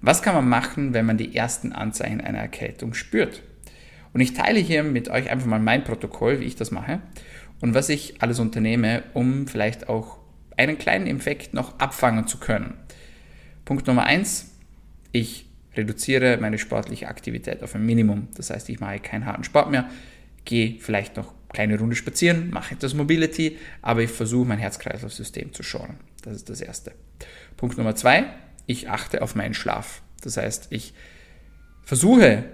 Was 0.00 0.22
kann 0.22 0.34
man 0.34 0.48
machen, 0.48 0.94
wenn 0.94 1.06
man 1.06 1.16
die 1.16 1.36
ersten 1.36 1.72
Anzeichen 1.72 2.20
einer 2.20 2.38
Erkältung 2.38 2.94
spürt? 2.94 3.42
Und 4.12 4.20
ich 4.20 4.34
teile 4.34 4.58
hier 4.58 4.82
mit 4.82 5.08
euch 5.08 5.30
einfach 5.30 5.46
mal 5.46 5.60
mein 5.60 5.84
Protokoll, 5.84 6.40
wie 6.40 6.44
ich 6.44 6.56
das 6.56 6.70
mache 6.70 7.00
und 7.60 7.74
was 7.74 7.88
ich 7.88 8.22
alles 8.22 8.38
unternehme, 8.38 9.02
um 9.14 9.46
vielleicht 9.46 9.88
auch 9.88 10.18
einen 10.56 10.78
kleinen 10.78 11.06
Infekt 11.06 11.54
noch 11.54 11.78
abfangen 11.78 12.26
zu 12.26 12.38
können. 12.38 12.74
Punkt 13.64 13.86
Nummer 13.86 14.04
eins: 14.04 14.54
Ich 15.12 15.46
reduziere 15.76 16.38
meine 16.40 16.58
sportliche 16.58 17.08
Aktivität 17.08 17.62
auf 17.62 17.74
ein 17.74 17.84
Minimum. 17.84 18.28
Das 18.34 18.50
heißt, 18.50 18.68
ich 18.70 18.80
mache 18.80 19.00
keinen 19.00 19.26
harten 19.26 19.44
Sport 19.44 19.70
mehr, 19.70 19.88
gehe 20.44 20.76
vielleicht 20.80 21.16
noch 21.16 21.34
kleine 21.52 21.78
Runde 21.78 21.96
spazieren, 21.96 22.50
mache 22.50 22.74
etwas 22.74 22.94
Mobility, 22.94 23.58
aber 23.82 24.02
ich 24.02 24.10
versuche 24.10 24.46
mein 24.46 24.58
Herz-Kreislauf-System 24.58 25.52
zu 25.52 25.62
schonen. 25.62 25.96
Das 26.22 26.36
ist 26.36 26.50
das 26.50 26.60
Erste. 26.60 26.92
Punkt 27.56 27.78
Nummer 27.78 27.94
zwei, 27.94 28.26
ich 28.66 28.90
achte 28.90 29.22
auf 29.22 29.34
meinen 29.34 29.54
Schlaf. 29.54 30.02
Das 30.22 30.36
heißt, 30.36 30.68
ich 30.70 30.92
versuche 31.82 32.44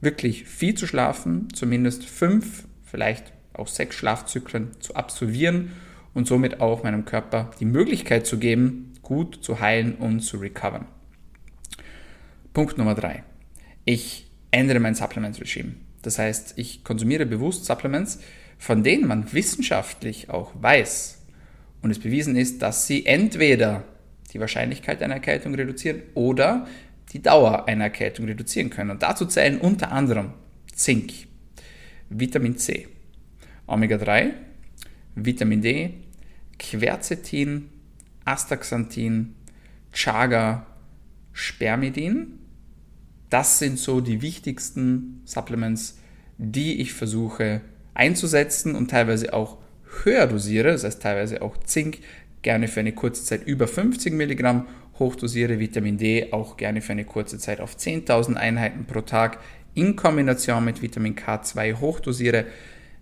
wirklich 0.00 0.44
viel 0.44 0.74
zu 0.74 0.86
schlafen, 0.86 1.48
zumindest 1.54 2.04
fünf, 2.04 2.64
vielleicht 2.84 3.32
auch 3.54 3.68
sechs 3.68 3.96
Schlafzyklen 3.96 4.80
zu 4.80 4.96
absolvieren 4.96 5.72
und 6.14 6.26
somit 6.26 6.60
auch 6.60 6.82
meinem 6.82 7.04
Körper 7.04 7.50
die 7.60 7.64
Möglichkeit 7.64 8.26
zu 8.26 8.38
geben, 8.38 8.92
gut 9.02 9.42
zu 9.42 9.60
heilen 9.60 9.94
und 9.94 10.20
zu 10.20 10.38
recovern. 10.38 10.86
Punkt 12.52 12.76
Nummer 12.76 12.94
drei. 12.94 13.24
Ich 13.84 14.30
ändere 14.50 14.80
mein 14.80 14.94
Supplement-Regime. 14.94 15.74
Das 16.02 16.18
heißt, 16.18 16.54
ich 16.56 16.84
konsumiere 16.84 17.26
bewusst 17.26 17.64
Supplements, 17.64 18.20
von 18.58 18.82
denen 18.82 19.06
man 19.06 19.32
wissenschaftlich 19.32 20.30
auch 20.30 20.52
weiß 20.54 21.22
und 21.82 21.90
es 21.90 21.98
bewiesen 21.98 22.36
ist, 22.36 22.62
dass 22.62 22.86
sie 22.86 23.06
entweder 23.06 23.84
die 24.32 24.40
Wahrscheinlichkeit 24.40 25.02
einer 25.02 25.14
Erkältung 25.14 25.54
reduzieren 25.54 26.02
oder 26.14 26.66
die 27.12 27.20
Dauer 27.20 27.68
einer 27.68 27.84
Erkältung 27.84 28.26
reduzieren 28.26 28.70
können. 28.70 28.90
Und 28.90 29.02
dazu 29.02 29.26
zählen 29.26 29.58
unter 29.58 29.92
anderem 29.92 30.32
Zink, 30.74 31.12
Vitamin 32.08 32.56
C, 32.56 32.88
Omega-3, 33.66 34.30
Vitamin 35.14 35.60
D, 35.60 35.94
Quercetin, 36.58 37.68
Astaxanthin, 38.24 39.34
Chaga, 39.92 40.66
Spermidin. 41.32 42.38
Das 43.32 43.58
sind 43.58 43.78
so 43.78 44.02
die 44.02 44.20
wichtigsten 44.20 45.22
Supplements, 45.24 45.96
die 46.36 46.82
ich 46.82 46.92
versuche 46.92 47.62
einzusetzen 47.94 48.74
und 48.74 48.90
teilweise 48.90 49.32
auch 49.32 49.56
höher 50.04 50.26
dosiere, 50.26 50.72
das 50.72 50.84
heißt 50.84 51.00
teilweise 51.00 51.40
auch 51.40 51.56
Zink, 51.56 52.00
gerne 52.42 52.68
für 52.68 52.80
eine 52.80 52.92
kurze 52.92 53.24
Zeit 53.24 53.46
über 53.46 53.66
50 53.66 54.12
Milligramm, 54.12 54.68
hochdosiere 54.98 55.58
Vitamin 55.58 55.96
D 55.96 56.30
auch 56.30 56.58
gerne 56.58 56.82
für 56.82 56.92
eine 56.92 57.06
kurze 57.06 57.38
Zeit 57.38 57.62
auf 57.62 57.74
10.000 57.74 58.34
Einheiten 58.34 58.84
pro 58.84 59.00
Tag 59.00 59.38
in 59.72 59.96
Kombination 59.96 60.62
mit 60.62 60.82
Vitamin 60.82 61.16
K2 61.16 61.80
hochdosiere, 61.80 62.44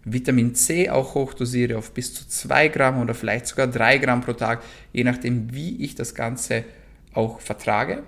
Vitamin 0.04 0.54
C 0.54 0.90
auch 0.90 1.16
hochdosiere 1.16 1.76
auf 1.76 1.92
bis 1.92 2.14
zu 2.14 2.28
2 2.28 2.68
Gramm 2.68 3.02
oder 3.02 3.14
vielleicht 3.14 3.48
sogar 3.48 3.66
3 3.66 3.98
Gramm 3.98 4.20
pro 4.20 4.34
Tag, 4.34 4.62
je 4.92 5.02
nachdem 5.02 5.52
wie 5.52 5.82
ich 5.82 5.96
das 5.96 6.14
Ganze 6.14 6.62
auch 7.14 7.40
vertrage. 7.40 8.04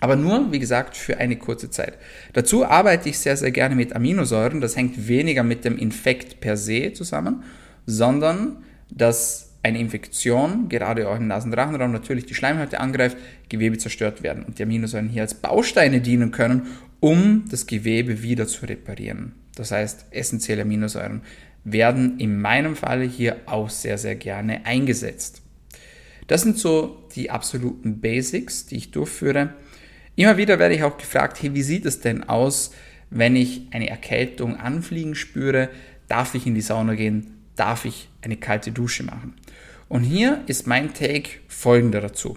Aber 0.00 0.16
nur, 0.16 0.52
wie 0.52 0.58
gesagt, 0.58 0.96
für 0.96 1.18
eine 1.18 1.36
kurze 1.36 1.70
Zeit. 1.70 1.98
Dazu 2.32 2.64
arbeite 2.64 3.08
ich 3.08 3.18
sehr, 3.18 3.36
sehr 3.36 3.50
gerne 3.50 3.74
mit 3.74 3.96
Aminosäuren. 3.96 4.60
Das 4.60 4.76
hängt 4.76 5.08
weniger 5.08 5.42
mit 5.42 5.64
dem 5.64 5.76
Infekt 5.76 6.40
per 6.40 6.56
se 6.56 6.92
zusammen, 6.92 7.42
sondern 7.86 8.64
dass 8.90 9.48
eine 9.62 9.80
Infektion, 9.80 10.68
gerade 10.68 11.08
auch 11.08 11.16
im 11.16 11.26
Nasenrachenraum, 11.26 11.90
natürlich 11.90 12.26
die 12.26 12.34
Schleimhäute 12.34 12.80
angreift, 12.80 13.16
Gewebe 13.48 13.76
zerstört 13.78 14.22
werden 14.22 14.44
und 14.44 14.58
die 14.58 14.62
Aminosäuren 14.62 15.08
hier 15.08 15.22
als 15.22 15.34
Bausteine 15.34 16.00
dienen 16.00 16.30
können, 16.30 16.68
um 17.00 17.44
das 17.50 17.66
Gewebe 17.66 18.22
wieder 18.22 18.46
zu 18.46 18.66
reparieren. 18.66 19.34
Das 19.56 19.72
heißt, 19.72 20.06
essentielle 20.12 20.62
Aminosäuren 20.62 21.22
werden 21.64 22.18
in 22.18 22.40
meinem 22.40 22.76
Falle 22.76 23.04
hier 23.04 23.36
auch 23.46 23.68
sehr, 23.68 23.98
sehr 23.98 24.14
gerne 24.14 24.64
eingesetzt. 24.64 25.42
Das 26.28 26.42
sind 26.42 26.58
so 26.58 27.08
die 27.16 27.30
absoluten 27.30 28.00
Basics, 28.00 28.66
die 28.66 28.76
ich 28.76 28.90
durchführe. 28.90 29.54
Immer 30.18 30.36
wieder 30.36 30.58
werde 30.58 30.74
ich 30.74 30.82
auch 30.82 30.98
gefragt, 30.98 31.40
hey, 31.40 31.54
wie 31.54 31.62
sieht 31.62 31.86
es 31.86 32.00
denn 32.00 32.24
aus, 32.24 32.72
wenn 33.08 33.36
ich 33.36 33.68
eine 33.70 33.88
Erkältung 33.88 34.56
anfliegen 34.56 35.14
spüre? 35.14 35.68
Darf 36.08 36.34
ich 36.34 36.44
in 36.44 36.56
die 36.56 36.60
Sauna 36.60 36.96
gehen? 36.96 37.44
Darf 37.54 37.84
ich 37.84 38.08
eine 38.20 38.36
kalte 38.36 38.72
Dusche 38.72 39.04
machen? 39.04 39.34
Und 39.88 40.02
hier 40.02 40.42
ist 40.48 40.66
mein 40.66 40.92
Take 40.92 41.30
folgender 41.46 42.00
dazu. 42.00 42.36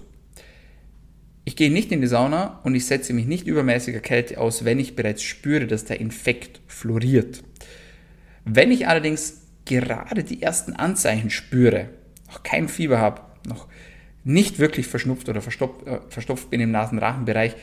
Ich 1.43 1.55
gehe 1.55 1.71
nicht 1.71 1.91
in 1.91 2.01
die 2.01 2.07
Sauna 2.07 2.59
und 2.63 2.75
ich 2.75 2.85
setze 2.85 3.13
mich 3.13 3.25
nicht 3.25 3.47
übermäßiger 3.47 3.99
Kälte 3.99 4.39
aus, 4.39 4.63
wenn 4.63 4.77
ich 4.77 4.95
bereits 4.95 5.23
spüre, 5.23 5.65
dass 5.65 5.83
der 5.83 5.99
Infekt 5.99 6.61
floriert. 6.67 7.41
Wenn 8.45 8.71
ich 8.71 8.87
allerdings 8.87 9.41
gerade 9.65 10.23
die 10.23 10.43
ersten 10.43 10.73
Anzeichen 10.73 11.31
spüre, 11.31 11.89
noch 12.27 12.43
kein 12.43 12.69
Fieber 12.69 12.99
habe, 12.99 13.23
noch 13.47 13.67
nicht 14.23 14.59
wirklich 14.59 14.87
verschnupft 14.87 15.29
oder 15.29 15.41
verstopft, 15.41 15.87
äh, 15.87 15.99
verstopft 16.09 16.49
bin 16.49 16.61
im 16.61 16.71
Nasenrachenbereich, 16.71 17.55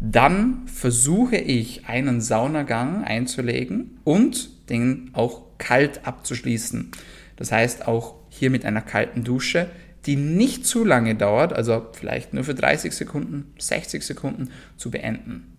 dann 0.00 0.66
versuche 0.66 1.36
ich 1.36 1.86
einen 1.86 2.20
Saunagang 2.20 3.04
einzulegen 3.04 3.98
und 4.04 4.68
den 4.68 5.10
auch 5.12 5.42
kalt 5.58 6.06
abzuschließen. 6.06 6.90
Das 7.36 7.52
heißt 7.52 7.86
auch 7.86 8.16
hier 8.28 8.50
mit 8.50 8.64
einer 8.64 8.82
kalten 8.82 9.22
Dusche, 9.22 9.70
die 10.06 10.16
nicht 10.16 10.66
zu 10.66 10.84
lange 10.84 11.14
dauert, 11.14 11.52
also 11.52 11.86
vielleicht 11.92 12.34
nur 12.34 12.44
für 12.44 12.54
30 12.54 12.92
Sekunden, 12.92 13.52
60 13.58 14.02
Sekunden 14.02 14.50
zu 14.76 14.90
beenden. 14.90 15.52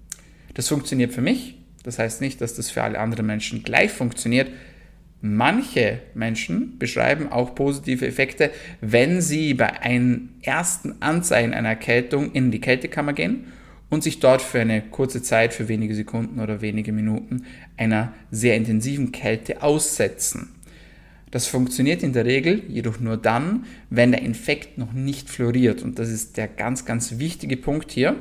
Das 0.53 0.67
funktioniert 0.67 1.13
für 1.13 1.21
mich. 1.21 1.57
Das 1.83 1.99
heißt 1.99 2.21
nicht, 2.21 2.41
dass 2.41 2.53
das 2.53 2.69
für 2.69 2.83
alle 2.83 2.99
anderen 2.99 3.25
Menschen 3.25 3.63
gleich 3.63 3.91
funktioniert, 3.91 4.49
Manche 5.25 5.99
Menschen 6.15 6.77
beschreiben 6.77 7.31
auch 7.31 7.55
positive 7.55 8.05
Effekte, 8.05 8.51
wenn 8.81 9.21
sie 9.21 9.53
bei 9.53 9.79
einem 9.79 10.31
ersten 10.41 11.01
Anzeichen 11.01 11.53
einer 11.53 11.69
Erkältung 11.69 12.33
in 12.33 12.51
die 12.51 12.59
Kältekammer 12.59 13.13
gehen 13.13 13.45
und 13.89 14.03
sich 14.03 14.19
dort 14.19 14.41
für 14.41 14.59
eine 14.59 14.81
kurze 14.81 15.21
Zeit, 15.21 15.53
für 15.53 15.69
wenige 15.69 15.95
Sekunden 15.95 16.41
oder 16.41 16.59
wenige 16.59 16.91
Minuten 16.91 17.45
einer 17.77 18.11
sehr 18.31 18.57
intensiven 18.57 19.13
Kälte 19.13 19.63
aussetzen. 19.63 20.55
Das 21.31 21.47
funktioniert 21.47 22.03
in 22.03 22.11
der 22.11 22.25
Regel 22.25 22.61
jedoch 22.67 22.99
nur 22.99 23.15
dann, 23.15 23.63
wenn 23.89 24.11
der 24.11 24.23
Infekt 24.23 24.77
noch 24.77 24.91
nicht 24.91 25.29
floriert. 25.29 25.83
Und 25.83 25.99
das 25.99 26.09
ist 26.09 26.35
der 26.35 26.49
ganz, 26.49 26.83
ganz 26.83 27.17
wichtige 27.17 27.55
Punkt 27.55 27.91
hier. 27.93 28.17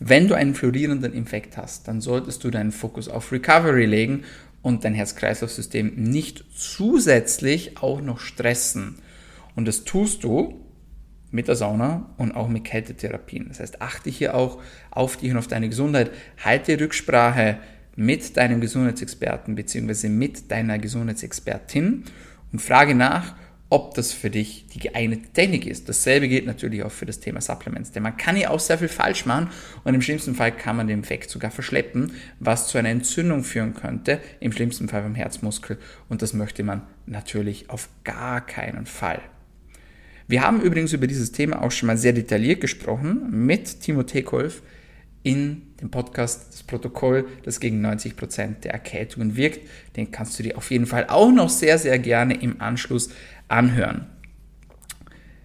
Wenn 0.00 0.28
du 0.28 0.34
einen 0.34 0.54
florierenden 0.54 1.12
Infekt 1.12 1.56
hast, 1.56 1.88
dann 1.88 2.00
solltest 2.00 2.42
du 2.42 2.50
deinen 2.50 2.72
Fokus 2.72 3.08
auf 3.08 3.32
Recovery 3.32 3.86
legen 3.86 4.24
und 4.62 4.84
dein 4.84 4.94
Herz-Kreislauf-System 4.94 5.94
nicht 5.94 6.44
zusätzlich 6.54 7.78
auch 7.78 8.00
noch 8.00 8.20
stressen. 8.20 8.96
Und 9.54 9.66
das 9.66 9.84
tust 9.84 10.24
du 10.24 10.64
mit 11.30 11.48
der 11.48 11.56
Sauna 11.56 12.10
und 12.16 12.32
auch 12.32 12.48
mit 12.48 12.64
Kältetherapien. 12.64 13.48
Das 13.48 13.60
heißt, 13.60 13.82
achte 13.82 14.10
hier 14.10 14.34
auch 14.34 14.60
auf 14.90 15.16
dich 15.16 15.30
und 15.30 15.36
auf 15.36 15.46
deine 15.46 15.68
Gesundheit. 15.68 16.10
Halte 16.42 16.78
Rücksprache 16.80 17.58
mit 17.96 18.36
deinem 18.36 18.60
Gesundheitsexperten 18.60 19.54
bzw. 19.54 20.08
mit 20.08 20.50
deiner 20.50 20.78
Gesundheitsexpertin 20.78 22.04
und 22.52 22.62
frage 22.62 22.94
nach, 22.94 23.34
ob 23.70 23.94
das 23.94 24.12
für 24.12 24.30
dich 24.30 24.66
die 24.72 24.78
geeignete 24.78 25.28
Technik 25.32 25.66
ist. 25.66 25.88
Dasselbe 25.88 26.28
gilt 26.28 26.46
natürlich 26.46 26.82
auch 26.82 26.90
für 26.90 27.06
das 27.06 27.20
Thema 27.20 27.40
Supplements, 27.40 27.92
denn 27.92 28.02
man 28.02 28.16
kann 28.16 28.36
ja 28.36 28.50
auch 28.50 28.60
sehr 28.60 28.78
viel 28.78 28.88
falsch 28.88 29.26
machen 29.26 29.48
und 29.84 29.94
im 29.94 30.00
schlimmsten 30.00 30.34
Fall 30.34 30.52
kann 30.52 30.76
man 30.76 30.86
den 30.86 31.00
Infekt 31.00 31.30
sogar 31.30 31.50
verschleppen, 31.50 32.12
was 32.40 32.68
zu 32.68 32.78
einer 32.78 32.88
Entzündung 32.88 33.44
führen 33.44 33.74
könnte, 33.74 34.20
im 34.40 34.52
schlimmsten 34.52 34.88
Fall 34.88 35.02
beim 35.02 35.14
Herzmuskel 35.14 35.78
und 36.08 36.22
das 36.22 36.32
möchte 36.32 36.62
man 36.62 36.82
natürlich 37.06 37.68
auf 37.68 37.88
gar 38.04 38.44
keinen 38.44 38.86
Fall. 38.86 39.20
Wir 40.26 40.42
haben 40.42 40.60
übrigens 40.60 40.92
über 40.92 41.06
dieses 41.06 41.32
Thema 41.32 41.62
auch 41.62 41.70
schon 41.70 41.86
mal 41.86 41.96
sehr 41.96 42.12
detailliert 42.12 42.60
gesprochen 42.60 43.28
mit 43.30 43.80
Timo 43.80 44.02
Tekolf 44.02 44.62
in 45.22 45.62
dem 45.80 45.90
Podcast 45.90 46.52
das 46.52 46.62
Protokoll, 46.62 47.26
das 47.42 47.60
gegen 47.60 47.80
90 47.80 48.16
Prozent 48.16 48.64
der 48.64 48.72
Erkältungen 48.72 49.36
wirkt. 49.36 49.60
Den 49.96 50.10
kannst 50.10 50.38
du 50.38 50.42
dir 50.42 50.56
auf 50.56 50.70
jeden 50.70 50.86
Fall 50.86 51.06
auch 51.08 51.30
noch 51.30 51.48
sehr, 51.48 51.78
sehr 51.78 51.98
gerne 51.98 52.34
im 52.34 52.60
Anschluss 52.60 53.10
anhören. 53.48 54.06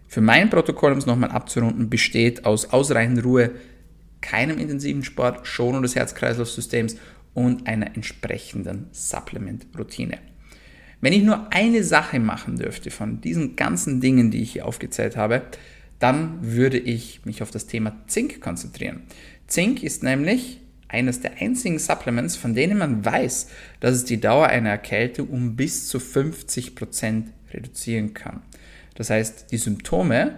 Für 0.08 0.22
mein 0.22 0.50
Protokoll, 0.50 0.92
um 0.92 1.00
es 1.00 1.06
nochmal 1.06 1.32
abzurunden, 1.32 1.90
besteht 1.90 2.46
aus 2.46 2.72
ausreichend 2.72 3.24
Ruhe, 3.26 3.52
keinem 4.22 4.60
intensiven 4.60 5.04
Sport, 5.04 5.48
Schonung 5.48 5.82
des 5.82 5.96
Herz-Kreislauf-Systems 5.96 6.98
und 7.34 7.68
einer 7.68 7.96
entsprechenden 7.96 8.88
Supplement-Routine. 8.92 10.20
Wenn 11.02 11.14
ich 11.14 11.24
nur 11.24 11.52
eine 11.52 11.84
Sache 11.84 12.20
machen 12.20 12.58
dürfte 12.58 12.92
von 12.92 13.20
diesen 13.20 13.56
ganzen 13.56 14.00
Dingen, 14.00 14.32
die 14.32 14.42
ich 14.42 14.54
hier 14.54 14.66
aufgezählt 14.66 15.18
habe, 15.18 15.42
dann 16.00 16.38
würde 16.42 16.78
ich 16.78 17.26
mich 17.26 17.42
auf 17.42 17.52
das 17.52 17.66
Thema 17.68 17.96
Zink 18.08 18.40
konzentrieren. 18.40 19.02
Zink 19.48 19.84
ist 19.84 20.04
nämlich 20.04 20.62
eines 20.88 21.22
der 21.22 21.42
einzigen 21.42 21.80
Supplements, 21.80 22.36
von 22.36 22.54
denen 22.54 22.78
man 22.78 23.04
weiß, 23.04 23.48
dass 23.80 23.96
es 23.96 24.06
die 24.06 24.22
Dauer 24.22 24.48
einer 24.48 24.70
Erkältung 24.70 25.28
um 25.28 25.56
bis 25.56 25.88
zu 25.88 25.98
50% 25.98 27.24
reduzieren 27.54 28.14
kann. 28.14 28.42
Das 28.96 29.10
heißt, 29.10 29.52
die 29.52 29.58
Symptome 29.58 30.36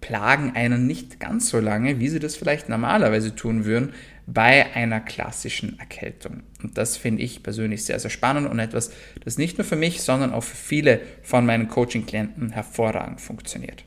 plagen 0.00 0.52
einen 0.54 0.86
nicht 0.86 1.18
ganz 1.18 1.48
so 1.48 1.60
lange, 1.60 1.98
wie 1.98 2.08
sie 2.08 2.18
das 2.18 2.36
vielleicht 2.36 2.68
normalerweise 2.68 3.34
tun 3.34 3.64
würden, 3.64 3.94
bei 4.26 4.74
einer 4.74 5.00
klassischen 5.00 5.78
Erkältung. 5.78 6.42
Und 6.62 6.76
das 6.76 6.96
finde 6.96 7.22
ich 7.22 7.42
persönlich 7.42 7.84
sehr, 7.84 7.98
sehr 7.98 8.10
spannend 8.10 8.48
und 8.48 8.58
etwas, 8.58 8.90
das 9.24 9.38
nicht 9.38 9.58
nur 9.58 9.64
für 9.64 9.76
mich, 9.76 10.02
sondern 10.02 10.32
auch 10.32 10.42
für 10.42 10.56
viele 10.56 11.00
von 11.22 11.46
meinen 11.46 11.68
Coaching-Klienten 11.68 12.50
hervorragend 12.50 13.20
funktioniert. 13.20 13.84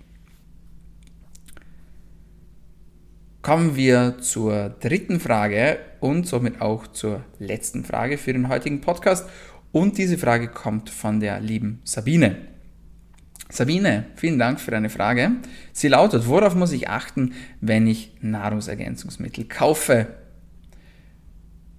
Kommen 3.42 3.76
wir 3.76 4.18
zur 4.20 4.70
dritten 4.70 5.20
Frage 5.20 5.78
und 6.00 6.28
somit 6.28 6.62
auch 6.62 6.88
zur 6.88 7.24
letzten 7.40 7.86
Frage 7.86 8.18
für 8.18 8.34
den 8.34 8.50
heutigen 8.50 8.82
Podcast. 8.82 9.30
Und 9.72 9.98
diese 9.98 10.18
Frage 10.18 10.48
kommt 10.48 10.90
von 10.90 11.20
der 11.20 11.40
lieben 11.40 11.80
Sabine. 11.84 12.57
Sabine, 13.50 14.06
vielen 14.16 14.40
Dank 14.40 14.60
für 14.60 14.72
deine 14.72 14.90
Frage. 14.90 15.32
Sie 15.72 15.88
lautet, 15.88 16.28
worauf 16.28 16.54
muss 16.56 16.74
ich 16.74 16.90
achten, 16.90 17.34
wenn 17.62 17.88
ich 17.88 18.12
Nahrungsergänzungsmittel 18.22 19.46
kaufe? 19.46 20.08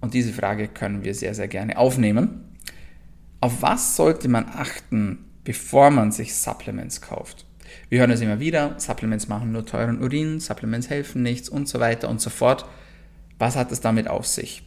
Und 0.00 0.14
diese 0.14 0.32
Frage 0.32 0.68
können 0.68 1.04
wir 1.04 1.14
sehr, 1.14 1.34
sehr 1.34 1.48
gerne 1.48 1.76
aufnehmen. 1.76 2.56
Auf 3.40 3.62
was 3.62 3.96
sollte 3.96 4.28
man 4.28 4.46
achten, 4.46 5.26
bevor 5.44 5.90
man 5.90 6.10
sich 6.10 6.34
Supplements 6.34 7.02
kauft? 7.02 7.44
Wir 7.90 8.00
hören 8.00 8.10
es 8.10 8.22
immer 8.22 8.40
wieder, 8.40 8.74
Supplements 8.78 9.28
machen 9.28 9.52
nur 9.52 9.66
teuren 9.66 10.02
Urin, 10.02 10.40
Supplements 10.40 10.88
helfen 10.88 11.22
nichts 11.22 11.50
und 11.50 11.68
so 11.68 11.80
weiter 11.80 12.08
und 12.08 12.20
so 12.20 12.30
fort. 12.30 12.64
Was 13.38 13.56
hat 13.56 13.70
es 13.72 13.80
damit 13.80 14.08
auf 14.08 14.26
sich? 14.26 14.62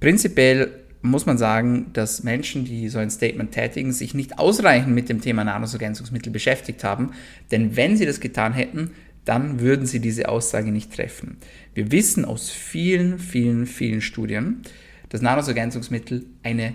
Prinzipiell 0.00 0.84
muss 1.02 1.26
man 1.26 1.38
sagen, 1.38 1.86
dass 1.92 2.24
Menschen, 2.24 2.64
die 2.64 2.88
so 2.88 2.98
ein 2.98 3.10
Statement 3.10 3.52
tätigen, 3.52 3.92
sich 3.92 4.14
nicht 4.14 4.38
ausreichend 4.38 4.94
mit 4.94 5.08
dem 5.08 5.20
Thema 5.20 5.44
Nahrungsergänzungsmittel 5.44 6.32
beschäftigt 6.32 6.82
haben. 6.82 7.12
Denn 7.50 7.76
wenn 7.76 7.96
sie 7.96 8.06
das 8.06 8.20
getan 8.20 8.52
hätten, 8.52 8.92
dann 9.24 9.60
würden 9.60 9.86
sie 9.86 10.00
diese 10.00 10.28
Aussage 10.28 10.72
nicht 10.72 10.94
treffen. 10.94 11.36
Wir 11.74 11.92
wissen 11.92 12.24
aus 12.24 12.50
vielen, 12.50 13.18
vielen, 13.18 13.66
vielen 13.66 14.00
Studien, 14.00 14.62
dass 15.10 15.22
Nahrungsergänzungsmittel 15.22 16.26
eine 16.42 16.74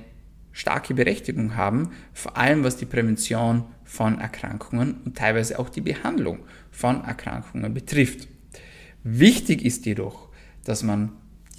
starke 0.51 0.94
Berechtigung 0.94 1.56
haben, 1.56 1.89
vor 2.13 2.38
allem 2.38 2.63
was 2.63 2.77
die 2.77 2.86
Prävention 2.86 3.65
von 3.84 4.20
Erkrankungen 4.20 5.01
und 5.03 5.18
teilweise 5.18 5.60
auch 5.60 5.70
die 5.70 5.82
Behandlung 5.82 6.39
von 6.72 7.03
Erkrankungen 7.03 7.74
betrifft. 7.74 8.27
Wichtig 9.03 9.65
ist 9.65 9.86
jedoch, 9.86 10.30
dass 10.63 10.84
man 10.84 11.12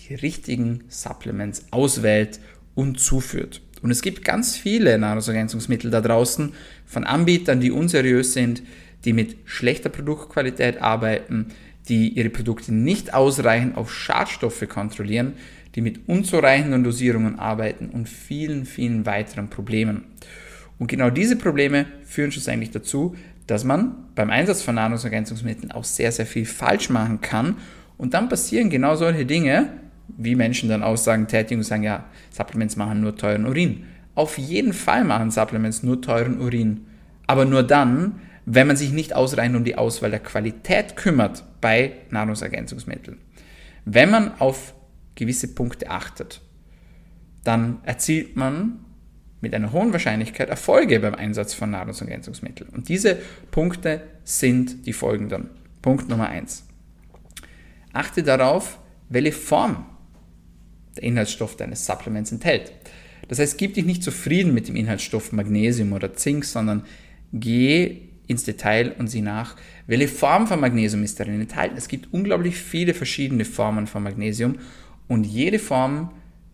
die 0.08 0.14
richtigen 0.14 0.84
Supplements 0.88 1.66
auswählt 1.70 2.40
und 2.74 3.00
zuführt. 3.00 3.60
Und 3.82 3.90
es 3.90 4.00
gibt 4.00 4.24
ganz 4.24 4.56
viele 4.56 4.96
Nahrungsergänzungsmittel 4.98 5.90
da 5.90 6.00
draußen 6.00 6.52
von 6.86 7.04
Anbietern, 7.04 7.60
die 7.60 7.70
unseriös 7.70 8.32
sind, 8.32 8.62
die 9.04 9.12
mit 9.12 9.36
schlechter 9.44 9.90
Produktqualität 9.90 10.80
arbeiten, 10.80 11.48
die 11.88 12.08
ihre 12.08 12.30
Produkte 12.30 12.72
nicht 12.72 13.12
ausreichend 13.12 13.76
auf 13.76 13.92
Schadstoffe 13.92 14.66
kontrollieren, 14.68 15.34
die 15.74 15.80
mit 15.80 16.08
unzureichenden 16.08 16.84
Dosierungen 16.84 17.38
arbeiten 17.38 17.90
und 17.90 18.08
vielen, 18.08 18.64
vielen 18.64 19.04
weiteren 19.06 19.50
Problemen. 19.50 20.04
Und 20.78 20.86
genau 20.86 21.10
diese 21.10 21.36
Probleme 21.36 21.86
führen 22.04 22.32
schlussendlich 22.32 22.70
dazu, 22.70 23.14
dass 23.46 23.64
man 23.64 23.94
beim 24.14 24.30
Einsatz 24.30 24.62
von 24.62 24.76
Nahrungsergänzungsmitteln 24.76 25.72
auch 25.72 25.84
sehr, 25.84 26.10
sehr 26.12 26.26
viel 26.26 26.46
falsch 26.46 26.88
machen 26.88 27.20
kann. 27.20 27.56
Und 27.98 28.14
dann 28.14 28.28
passieren 28.28 28.70
genau 28.70 28.96
solche 28.96 29.26
Dinge, 29.26 29.68
wie 30.08 30.34
Menschen 30.34 30.68
dann 30.68 30.82
Aussagen 30.82 31.26
tätigen 31.26 31.60
und 31.60 31.64
sagen, 31.64 31.82
ja, 31.82 32.04
Supplements 32.30 32.76
machen 32.76 33.00
nur 33.00 33.16
teuren 33.16 33.46
Urin. 33.46 33.84
Auf 34.14 34.38
jeden 34.38 34.72
Fall 34.72 35.04
machen 35.04 35.30
Supplements 35.30 35.82
nur 35.82 36.00
teuren 36.00 36.40
Urin. 36.40 36.86
Aber 37.26 37.44
nur 37.44 37.62
dann, 37.62 38.20
wenn 38.46 38.66
man 38.66 38.76
sich 38.76 38.92
nicht 38.92 39.14
ausreichend 39.14 39.56
um 39.56 39.64
die 39.64 39.76
Auswahl 39.76 40.10
der 40.10 40.20
Qualität 40.20 40.96
kümmert 40.96 41.44
bei 41.60 41.92
Nahrungsergänzungsmitteln. 42.10 43.18
Wenn 43.84 44.10
man 44.10 44.38
auf 44.38 44.74
gewisse 45.14 45.54
Punkte 45.54 45.90
achtet, 45.90 46.40
dann 47.42 47.78
erzielt 47.84 48.36
man 48.36 48.80
mit 49.40 49.54
einer 49.54 49.72
hohen 49.72 49.92
Wahrscheinlichkeit 49.92 50.48
Erfolge 50.48 51.00
beim 51.00 51.14
Einsatz 51.14 51.52
von 51.54 51.70
Nahrungsergänzungsmitteln. 51.70 52.70
Und 52.70 52.88
diese 52.88 53.18
Punkte 53.50 54.02
sind 54.24 54.86
die 54.86 54.92
folgenden. 54.92 55.50
Punkt 55.82 56.08
Nummer 56.08 56.28
eins: 56.28 56.66
Achte 57.92 58.22
darauf, 58.22 58.78
welche 59.10 59.32
Form 59.32 59.84
der 60.96 61.04
Inhaltsstoff 61.04 61.56
deines 61.56 61.86
Supplements 61.86 62.32
enthält. 62.32 62.72
Das 63.28 63.38
heißt, 63.38 63.58
gib 63.58 63.74
dich 63.74 63.84
nicht 63.84 64.02
zufrieden 64.02 64.54
mit 64.54 64.68
dem 64.68 64.76
Inhaltsstoff 64.76 65.32
Magnesium 65.32 65.92
oder 65.92 66.14
Zink, 66.14 66.44
sondern 66.44 66.84
geh 67.32 68.02
ins 68.26 68.44
Detail 68.44 68.94
und 68.98 69.08
sieh 69.08 69.20
nach, 69.20 69.56
welche 69.86 70.08
Form 70.08 70.46
von 70.46 70.60
Magnesium 70.60 71.02
ist 71.02 71.20
darin 71.20 71.40
enthalten. 71.40 71.76
Es 71.76 71.88
gibt 71.88 72.12
unglaublich 72.12 72.56
viele 72.56 72.94
verschiedene 72.94 73.44
Formen 73.44 73.86
von 73.86 74.02
Magnesium 74.02 74.56
und 75.08 75.24
jede 75.24 75.58
Form 75.58 76.10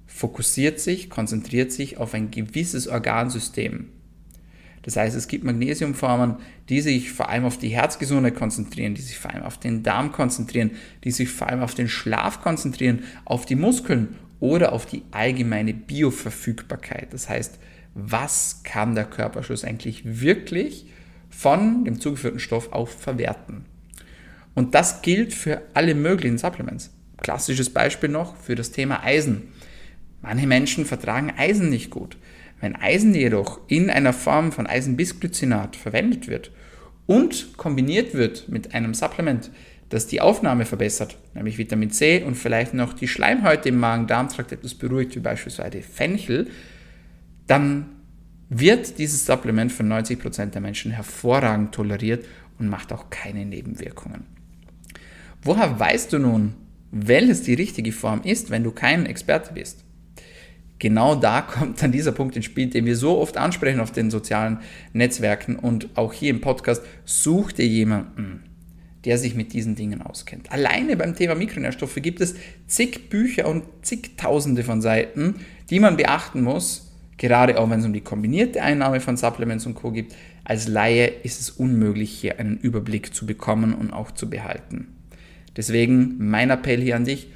fokussiert 0.06 0.80
sich, 0.80 1.08
konzentriert 1.08 1.70
sich 1.70 1.96
auf 1.98 2.14
ein 2.14 2.30
gewisses 2.30 2.88
Organsystem. 2.88 3.88
Das 4.82 4.96
heißt, 4.96 5.14
es 5.14 5.28
gibt 5.28 5.44
Magnesiumformen, 5.44 6.36
die 6.68 6.80
sich 6.80 7.12
vor 7.12 7.28
allem 7.28 7.44
auf 7.44 7.58
die 7.58 7.68
Herzgesundheit 7.68 8.34
konzentrieren, 8.34 8.94
die 8.94 9.02
sich 9.02 9.18
vor 9.18 9.30
allem 9.32 9.42
auf 9.42 9.58
den 9.58 9.82
Darm 9.82 10.10
konzentrieren, 10.10 10.70
die 11.04 11.10
sich 11.10 11.28
vor 11.28 11.48
allem 11.48 11.60
auf 11.60 11.74
den 11.74 11.88
Schlaf 11.88 12.40
konzentrieren, 12.40 13.04
auf 13.24 13.44
die 13.44 13.56
Muskeln 13.56 14.16
oder 14.40 14.72
auf 14.72 14.86
die 14.86 15.02
allgemeine 15.10 15.74
Bioverfügbarkeit. 15.74 17.12
Das 17.12 17.28
heißt, 17.28 17.58
was 17.94 18.62
kann 18.64 18.94
der 18.94 19.04
Körper 19.04 19.42
schlussendlich 19.42 20.02
wirklich 20.04 20.86
von 21.28 21.84
dem 21.84 22.00
zugeführten 22.00 22.40
Stoff 22.40 22.72
auch 22.72 22.88
verwerten? 22.88 23.64
Und 24.54 24.74
das 24.74 25.02
gilt 25.02 25.32
für 25.32 25.62
alle 25.74 25.94
möglichen 25.94 26.38
Supplements. 26.38 26.90
Klassisches 27.18 27.70
Beispiel 27.70 28.08
noch 28.08 28.36
für 28.36 28.54
das 28.54 28.72
Thema 28.72 29.04
Eisen. 29.04 29.52
Manche 30.22 30.46
Menschen 30.46 30.84
vertragen 30.84 31.32
Eisen 31.36 31.70
nicht 31.70 31.90
gut. 31.90 32.16
Wenn 32.60 32.76
Eisen 32.76 33.14
jedoch 33.14 33.60
in 33.68 33.90
einer 33.90 34.12
Form 34.12 34.52
von 34.52 34.66
Eisenbisglycinat 34.66 35.76
verwendet 35.76 36.28
wird 36.28 36.50
und 37.06 37.56
kombiniert 37.56 38.14
wird 38.14 38.48
mit 38.48 38.74
einem 38.74 38.92
Supplement, 38.94 39.50
das 39.90 40.06
die 40.06 40.20
Aufnahme 40.20 40.64
verbessert, 40.64 41.18
nämlich 41.34 41.58
Vitamin 41.58 41.90
C 41.90 42.22
und 42.22 42.36
vielleicht 42.36 42.74
noch 42.74 42.94
die 42.94 43.08
Schleimhäute 43.08 43.68
im 43.68 43.78
Magen-Darm-Trakt 43.78 44.52
etwas 44.52 44.74
beruhigt, 44.74 45.16
wie 45.16 45.20
beispielsweise 45.20 45.82
Fenchel, 45.82 46.48
dann 47.46 47.86
wird 48.48 48.98
dieses 48.98 49.26
Supplement 49.26 49.70
von 49.70 49.92
90% 49.92 50.46
der 50.46 50.60
Menschen 50.60 50.92
hervorragend 50.92 51.74
toleriert 51.74 52.24
und 52.58 52.68
macht 52.68 52.92
auch 52.92 53.10
keine 53.10 53.44
Nebenwirkungen. 53.44 54.26
Woher 55.42 55.78
weißt 55.78 56.12
du 56.12 56.18
nun, 56.18 56.54
welches 56.92 57.42
die 57.42 57.54
richtige 57.54 57.92
Form 57.92 58.22
ist, 58.22 58.50
wenn 58.50 58.62
du 58.62 58.70
kein 58.70 59.06
Experte 59.06 59.54
bist? 59.54 59.84
Genau 60.78 61.14
da 61.16 61.42
kommt 61.42 61.82
dann 61.82 61.90
dieser 61.90 62.12
Punkt 62.12 62.36
ins 62.36 62.44
Spiel, 62.44 62.68
den 62.70 62.86
wir 62.86 62.96
so 62.96 63.18
oft 63.18 63.36
ansprechen 63.36 63.80
auf 63.80 63.90
den 63.90 64.10
sozialen 64.10 64.60
Netzwerken 64.92 65.56
und 65.56 65.88
auch 65.96 66.12
hier 66.12 66.30
im 66.30 66.40
Podcast. 66.40 66.82
Such 67.04 67.52
dir 67.52 67.66
jemanden, 67.66 68.49
der 69.04 69.18
sich 69.18 69.34
mit 69.34 69.52
diesen 69.52 69.76
Dingen 69.76 70.02
auskennt. 70.02 70.52
Alleine 70.52 70.96
beim 70.96 71.16
Thema 71.16 71.34
Mikronährstoffe 71.34 71.96
gibt 71.96 72.20
es 72.20 72.34
zig 72.66 73.08
Bücher 73.08 73.48
und 73.48 73.64
zigtausende 73.82 74.62
von 74.62 74.82
Seiten, 74.82 75.36
die 75.70 75.80
man 75.80 75.96
beachten 75.96 76.42
muss, 76.42 76.92
gerade 77.16 77.58
auch 77.58 77.70
wenn 77.70 77.80
es 77.80 77.86
um 77.86 77.92
die 77.92 78.00
kombinierte 78.00 78.62
Einnahme 78.62 79.00
von 79.00 79.16
Supplements 79.16 79.66
und 79.66 79.74
Co. 79.74 79.90
gibt. 79.90 80.14
Als 80.44 80.68
Laie 80.68 81.06
ist 81.06 81.40
es 81.40 81.50
unmöglich, 81.50 82.10
hier 82.10 82.38
einen 82.38 82.58
Überblick 82.58 83.14
zu 83.14 83.26
bekommen 83.26 83.74
und 83.74 83.92
auch 83.92 84.10
zu 84.10 84.28
behalten. 84.28 84.88
Deswegen 85.56 86.16
mein 86.18 86.50
Appell 86.50 86.80
hier 86.80 86.96
an 86.96 87.04
dich, 87.04 87.28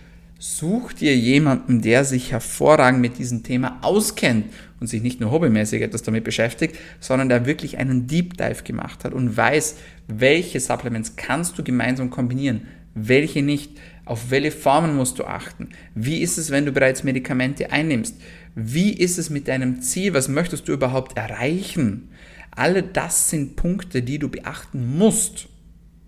such 0.46 0.92
dir 0.92 1.16
jemanden, 1.16 1.80
der 1.80 2.04
sich 2.04 2.30
hervorragend 2.30 3.00
mit 3.00 3.16
diesem 3.16 3.42
Thema 3.42 3.78
auskennt 3.80 4.52
und 4.78 4.88
sich 4.88 5.00
nicht 5.00 5.18
nur 5.18 5.30
hobbymäßig 5.30 5.80
etwas 5.80 6.02
damit 6.02 6.22
beschäftigt, 6.22 6.76
sondern 7.00 7.30
der 7.30 7.46
wirklich 7.46 7.78
einen 7.78 8.06
Deep 8.06 8.36
Dive 8.36 8.62
gemacht 8.62 9.04
hat 9.04 9.14
und 9.14 9.38
weiß, 9.38 9.76
welche 10.06 10.60
Supplements 10.60 11.16
kannst 11.16 11.56
du 11.56 11.64
gemeinsam 11.64 12.10
kombinieren, 12.10 12.68
welche 12.94 13.42
nicht, 13.42 13.70
auf 14.04 14.30
welche 14.30 14.50
Formen 14.50 14.96
musst 14.96 15.18
du 15.18 15.24
achten, 15.24 15.70
wie 15.94 16.20
ist 16.20 16.36
es, 16.36 16.50
wenn 16.50 16.66
du 16.66 16.72
bereits 16.72 17.04
Medikamente 17.04 17.72
einnimmst, 17.72 18.16
wie 18.54 18.92
ist 18.92 19.16
es 19.16 19.30
mit 19.30 19.48
deinem 19.48 19.80
Ziel, 19.80 20.12
was 20.12 20.28
möchtest 20.28 20.68
du 20.68 20.74
überhaupt 20.74 21.16
erreichen. 21.16 22.10
Alle 22.50 22.82
das 22.82 23.30
sind 23.30 23.56
Punkte, 23.56 24.02
die 24.02 24.18
du 24.18 24.28
beachten 24.28 24.98
musst. 24.98 25.48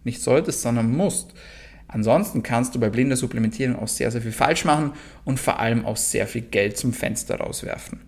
Nicht 0.05 0.21
solltest, 0.21 0.61
sondern 0.61 0.95
musst. 0.95 1.33
Ansonsten 1.89 2.43
kannst 2.43 2.75
du 2.75 2.81
bei 2.81 2.91
blinder 2.91 3.17
Supplementierung 3.17 3.77
auch 3.77 3.89
sehr, 3.89 4.11
sehr 4.11 4.23
viel 4.23 4.33
falsch 4.33 4.65
machen 4.65 4.93
und 5.25 5.39
vor 5.39 5.61
allem 5.61 5.85
auch 5.85 5.97
sehr 5.97 6.27
viel 6.27 6.43
Geld 6.43 6.77
zum 6.77 6.93
Fenster 6.93 7.37
rauswerfen. 7.37 8.01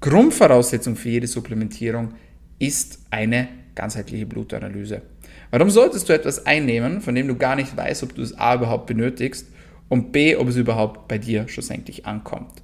Grundvoraussetzung 0.00 0.96
für 0.96 1.08
jede 1.08 1.26
Supplementierung 1.26 2.14
ist 2.58 2.98
eine 3.10 3.48
ganzheitliche 3.74 4.26
Blutanalyse. 4.26 5.02
Warum 5.50 5.70
solltest 5.70 6.08
du 6.08 6.12
etwas 6.12 6.44
einnehmen, 6.46 7.00
von 7.00 7.14
dem 7.14 7.28
du 7.28 7.36
gar 7.36 7.56
nicht 7.56 7.76
weißt, 7.76 8.02
ob 8.02 8.14
du 8.14 8.22
es 8.22 8.36
A 8.38 8.54
überhaupt 8.54 8.86
benötigst 8.86 9.46
und 9.88 10.12
B, 10.12 10.36
ob 10.36 10.48
es 10.48 10.56
überhaupt 10.56 11.08
bei 11.08 11.18
dir 11.18 11.48
schlussendlich 11.48 12.04
ankommt? 12.06 12.62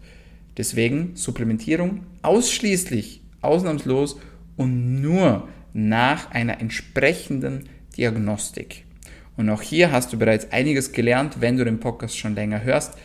Deswegen 0.56 1.14
Supplementierung 1.14 2.04
ausschließlich, 2.22 3.22
ausnahmslos 3.40 4.18
und 4.56 5.00
nur 5.00 5.48
nach 5.72 6.30
einer 6.32 6.60
entsprechenden 6.60 7.68
Diagnostik. 7.96 8.84
Und 9.38 9.48
auch 9.50 9.62
hier 9.62 9.92
hast 9.92 10.12
du 10.12 10.18
bereits 10.18 10.50
einiges 10.50 10.90
gelernt, 10.90 11.36
wenn 11.40 11.56
du 11.56 11.64
den 11.64 11.78
Podcast 11.78 12.18
schon 12.18 12.34
länger 12.34 12.64
hörst. 12.64 12.98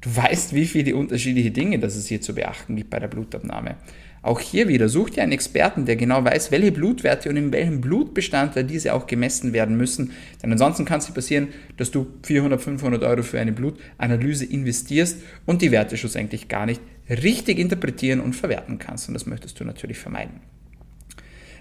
Du 0.00 0.14
weißt, 0.14 0.52
wie 0.52 0.66
viele 0.66 0.96
unterschiedliche 0.96 1.52
Dinge 1.52 1.78
das 1.78 1.94
es 1.94 2.08
hier 2.08 2.20
zu 2.20 2.34
beachten 2.34 2.74
gibt 2.74 2.90
bei 2.90 2.98
der 2.98 3.06
Blutabnahme. 3.06 3.76
Auch 4.20 4.40
hier 4.40 4.66
wieder, 4.66 4.88
such 4.88 5.10
dir 5.10 5.22
einen 5.22 5.30
Experten, 5.30 5.86
der 5.86 5.94
genau 5.94 6.24
weiß, 6.24 6.50
welche 6.50 6.72
Blutwerte 6.72 7.30
und 7.30 7.36
in 7.36 7.52
welchem 7.52 7.80
Blutbestandteil 7.80 8.64
diese 8.64 8.92
auch 8.92 9.06
gemessen 9.06 9.52
werden 9.52 9.76
müssen. 9.76 10.10
Denn 10.42 10.50
ansonsten 10.50 10.84
kann 10.84 10.98
es 10.98 11.06
dir 11.06 11.12
passieren, 11.12 11.48
dass 11.76 11.92
du 11.92 12.08
400, 12.24 12.60
500 12.60 13.04
Euro 13.04 13.22
für 13.22 13.38
eine 13.38 13.52
Blutanalyse 13.52 14.46
investierst 14.46 15.22
und 15.46 15.62
die 15.62 15.70
Werte 15.70 15.96
schlussendlich 15.96 16.48
gar 16.48 16.66
nicht 16.66 16.80
richtig 17.08 17.60
interpretieren 17.60 18.18
und 18.18 18.34
verwerten 18.34 18.80
kannst. 18.80 19.06
Und 19.06 19.14
das 19.14 19.26
möchtest 19.26 19.60
du 19.60 19.64
natürlich 19.64 19.98
vermeiden. 19.98 20.40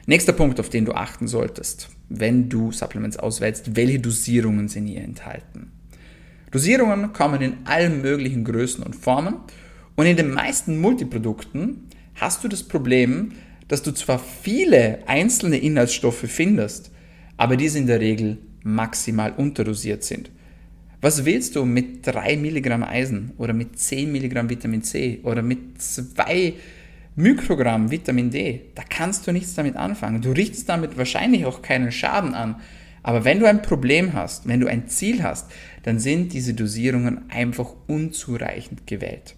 Nächster 0.10 0.32
Punkt, 0.32 0.58
auf 0.62 0.70
den 0.70 0.86
du 0.86 0.93
achten 0.93 1.28
solltest, 1.28 1.89
wenn 2.08 2.48
du 2.48 2.72
Supplements 2.72 3.17
auswählst, 3.17 3.76
welche 3.76 4.00
Dosierungen 4.00 4.70
sind 4.70 4.88
hier 4.88 5.02
enthalten. 5.02 5.74
Dosierungen 6.50 7.12
kommen 7.12 7.41
in 7.41 7.58
allen 7.65 8.02
möglichen 8.02 8.46
Größen 8.46 8.86
und 8.86 8.96
Formen 8.96 9.36
und 9.98 10.06
in 10.06 10.15
den 10.15 10.32
meisten 10.32 10.80
Multiprodukten 10.80 11.89
hast 12.15 12.41
du 12.41 12.48
das 12.48 12.63
Problem, 12.63 13.34
dass 13.67 13.84
du 13.84 13.91
zwar 13.91 14.17
viele 14.17 15.00
einzelne 15.08 15.58
Inhaltsstoffe 15.58 16.24
findest, 16.26 16.89
aber 17.36 17.58
diese 17.58 17.78
in 17.78 17.88
der 17.88 18.00
Regel 18.00 18.38
maximal 18.63 19.34
unterdosiert 19.34 20.06
sind. 20.06 20.32
Was 21.02 21.26
willst 21.26 21.58
du 21.58 21.65
mit 21.65 22.08
3 22.08 22.38
Milligramm 22.38 22.84
Eisen 22.84 23.34
oder 23.38 23.52
mit 23.52 23.78
10 23.78 24.10
Milligramm 24.10 24.50
Vitamin 24.50 24.84
C 24.84 25.20
oder 25.24 25.41
mit 25.41 25.82
2 25.82 26.54
Mikrogramm 27.20 27.90
Vitamin 27.90 28.30
D? 28.30 28.62
Da 28.76 28.84
kannst 28.88 29.26
du 29.26 29.32
nichts 29.32 29.56
damit 29.56 29.76
anfangen. 29.76 30.22
Du 30.22 30.30
richtest 30.30 30.70
damit 30.70 31.00
wahrscheinlich 31.00 31.48
auch 31.48 31.64
keinen 31.64 31.92
Schaden 31.92 32.36
an. 32.36 32.62
Aber 33.02 33.26
wenn 33.26 33.40
du 33.40 33.48
ein 33.48 33.64
Problem 33.64 34.14
hast, 34.14 34.48
wenn 34.48 34.60
du 34.60 34.68
ein 34.68 34.88
Ziel 34.88 35.24
hast, 35.24 35.52
dann 35.82 35.98
sind 35.98 36.32
diese 36.34 36.54
Dosierungen 36.54 37.28
einfach 37.32 37.74
unzureichend 37.88 38.86
gewählt. 38.86 39.36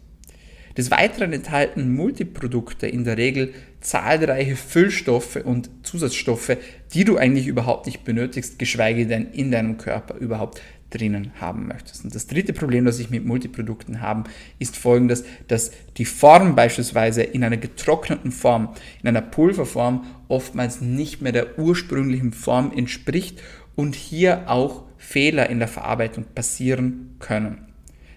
Des 0.76 0.92
Weiteren 0.92 1.32
enthalten 1.32 1.96
Multiprodukte 1.96 2.86
in 2.86 3.06
der 3.06 3.18
Regel 3.18 3.54
zahlreiche 3.80 4.58
Füllstoffe 4.58 5.38
und 5.38 5.70
Zusatzstoffe, 5.84 6.58
die 6.94 7.06
du 7.06 7.16
eigentlich 7.16 7.48
überhaupt 7.48 7.86
nicht 7.86 8.04
benötigst, 8.04 8.60
geschweige 8.60 9.08
denn 9.08 9.28
in 9.32 9.52
deinem 9.52 9.78
Körper 9.78 10.16
überhaupt 10.16 10.62
drinnen 10.90 11.32
haben 11.40 11.68
möchtest. 11.68 12.04
Und 12.04 12.16
das 12.16 12.28
dritte 12.28 12.54
Problem, 12.54 12.86
das 12.86 13.00
ich 13.00 13.10
mit 13.10 13.26
Multiprodukten 13.26 14.02
habe, 14.02 14.30
ist 14.58 14.76
folgendes, 14.76 15.24
dass 15.48 15.72
die 15.98 16.06
Form 16.06 16.56
beispielsweise 16.56 17.24
in 17.24 17.44
einer 17.44 17.58
getrockneten 17.58 18.32
Form, 18.32 18.70
in 19.02 19.08
einer 19.08 19.22
Pulverform 19.22 20.06
oftmals 20.28 20.82
nicht 20.82 21.22
mehr 21.22 21.32
der 21.32 21.60
ursprünglichen 21.60 22.32
Form 22.32 22.72
entspricht 22.76 23.42
und 23.76 23.96
hier 23.96 24.50
auch 24.50 24.84
Fehler 24.98 25.50
in 25.50 25.60
der 25.60 25.68
Verarbeitung 25.68 26.26
passieren 26.36 27.16
können. 27.20 27.66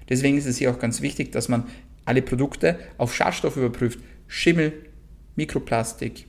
Deswegen 0.09 0.37
ist 0.37 0.47
es 0.47 0.59
hier 0.59 0.71
auch 0.71 0.79
ganz 0.79 1.01
wichtig, 1.01 1.33
dass 1.33 1.49
man 1.49 1.65
alle 2.05 2.23
Produkte 2.23 2.79
auf 2.99 3.15
Schadstoff 3.15 3.57
überprüft. 3.57 4.01
Schimmel, 4.27 4.73
Mikroplastik, 5.37 6.27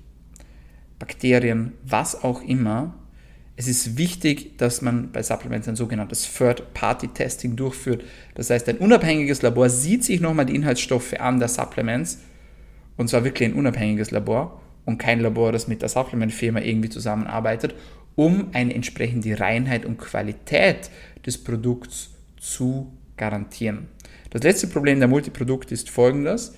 Bakterien, 0.99 1.73
was 1.83 2.23
auch 2.23 2.41
immer. 2.43 2.95
Es 3.55 3.67
ist 3.67 3.97
wichtig, 3.97 4.57
dass 4.57 4.81
man 4.81 5.11
bei 5.11 5.21
Supplements 5.21 5.67
ein 5.67 5.75
sogenanntes 5.75 6.27
Third-Party-Testing 6.37 7.55
durchführt. 7.55 8.03
Das 8.33 8.49
heißt, 8.49 8.67
ein 8.69 8.77
unabhängiges 8.77 9.43
Labor 9.43 9.69
sieht 9.69 10.03
sich 10.03 10.21
nochmal 10.21 10.47
die 10.47 10.55
Inhaltsstoffe 10.55 11.13
an 11.19 11.39
der 11.39 11.49
Supplements. 11.49 12.19
Und 12.97 13.09
zwar 13.09 13.23
wirklich 13.23 13.49
ein 13.49 13.55
unabhängiges 13.55 14.11
Labor 14.11 14.61
und 14.85 14.97
kein 14.97 15.19
Labor, 15.19 15.51
das 15.51 15.67
mit 15.67 15.81
der 15.81 15.89
Supplement-Firma 15.89 16.61
irgendwie 16.61 16.89
zusammenarbeitet, 16.89 17.75
um 18.15 18.49
eine 18.53 18.73
entsprechende 18.73 19.39
Reinheit 19.39 19.85
und 19.85 19.97
Qualität 19.97 20.89
des 21.25 21.43
Produkts 21.43 22.11
zu 22.39 22.91
garantieren. 23.17 23.87
Das 24.31 24.43
letzte 24.43 24.67
Problem 24.67 24.99
der 24.99 25.07
Multiprodukte 25.07 25.73
ist 25.73 25.89
folgendes. 25.89 26.55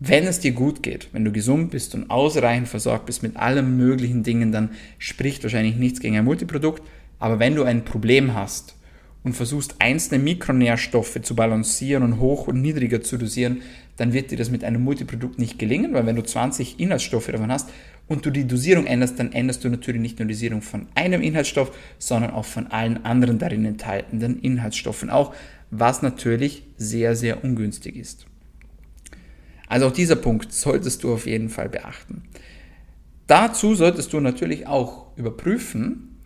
Wenn 0.00 0.28
es 0.28 0.38
dir 0.38 0.52
gut 0.52 0.84
geht, 0.84 1.08
wenn 1.12 1.24
du 1.24 1.32
gesund 1.32 1.72
bist 1.72 1.92
und 1.96 2.08
ausreichend 2.08 2.68
versorgt 2.68 3.06
bist 3.06 3.24
mit 3.24 3.36
allen 3.36 3.76
möglichen 3.76 4.22
Dingen, 4.22 4.52
dann 4.52 4.70
spricht 4.98 5.42
wahrscheinlich 5.42 5.74
nichts 5.74 5.98
gegen 5.98 6.16
ein 6.16 6.24
Multiprodukt. 6.24 6.82
Aber 7.18 7.40
wenn 7.40 7.56
du 7.56 7.64
ein 7.64 7.84
Problem 7.84 8.34
hast 8.34 8.76
und 9.24 9.34
versuchst, 9.34 9.74
einzelne 9.80 10.22
Mikronährstoffe 10.22 11.20
zu 11.22 11.34
balancieren 11.34 12.04
und 12.04 12.20
hoch 12.20 12.46
und 12.46 12.62
niedriger 12.62 13.02
zu 13.02 13.16
dosieren, 13.18 13.62
dann 13.96 14.12
wird 14.12 14.30
dir 14.30 14.38
das 14.38 14.52
mit 14.52 14.62
einem 14.62 14.84
Multiprodukt 14.84 15.40
nicht 15.40 15.58
gelingen, 15.58 15.94
weil 15.94 16.06
wenn 16.06 16.14
du 16.14 16.22
20 16.22 16.78
Inhaltsstoffe 16.78 17.26
davon 17.26 17.50
hast 17.50 17.68
und 18.06 18.24
du 18.24 18.30
die 18.30 18.46
Dosierung 18.46 18.86
änderst, 18.86 19.18
dann 19.18 19.32
änderst 19.32 19.64
du 19.64 19.68
natürlich 19.68 20.00
nicht 20.00 20.20
nur 20.20 20.28
die 20.28 20.34
Dosierung 20.34 20.62
von 20.62 20.86
einem 20.94 21.22
Inhaltsstoff, 21.22 21.76
sondern 21.98 22.30
auch 22.30 22.44
von 22.44 22.68
allen 22.68 23.04
anderen 23.04 23.40
darin 23.40 23.64
enthaltenen 23.64 24.38
Inhaltsstoffen 24.38 25.10
auch, 25.10 25.34
was 25.72 26.02
natürlich 26.02 26.62
sehr, 26.76 27.16
sehr 27.16 27.42
ungünstig 27.42 27.96
ist. 27.96 28.26
Also 29.68 29.86
auch 29.86 29.92
dieser 29.92 30.16
Punkt 30.16 30.52
solltest 30.52 31.04
du 31.04 31.12
auf 31.12 31.26
jeden 31.26 31.50
Fall 31.50 31.68
beachten. 31.68 32.22
Dazu 33.26 33.74
solltest 33.74 34.12
du 34.12 34.20
natürlich 34.20 34.66
auch 34.66 35.16
überprüfen, 35.16 36.18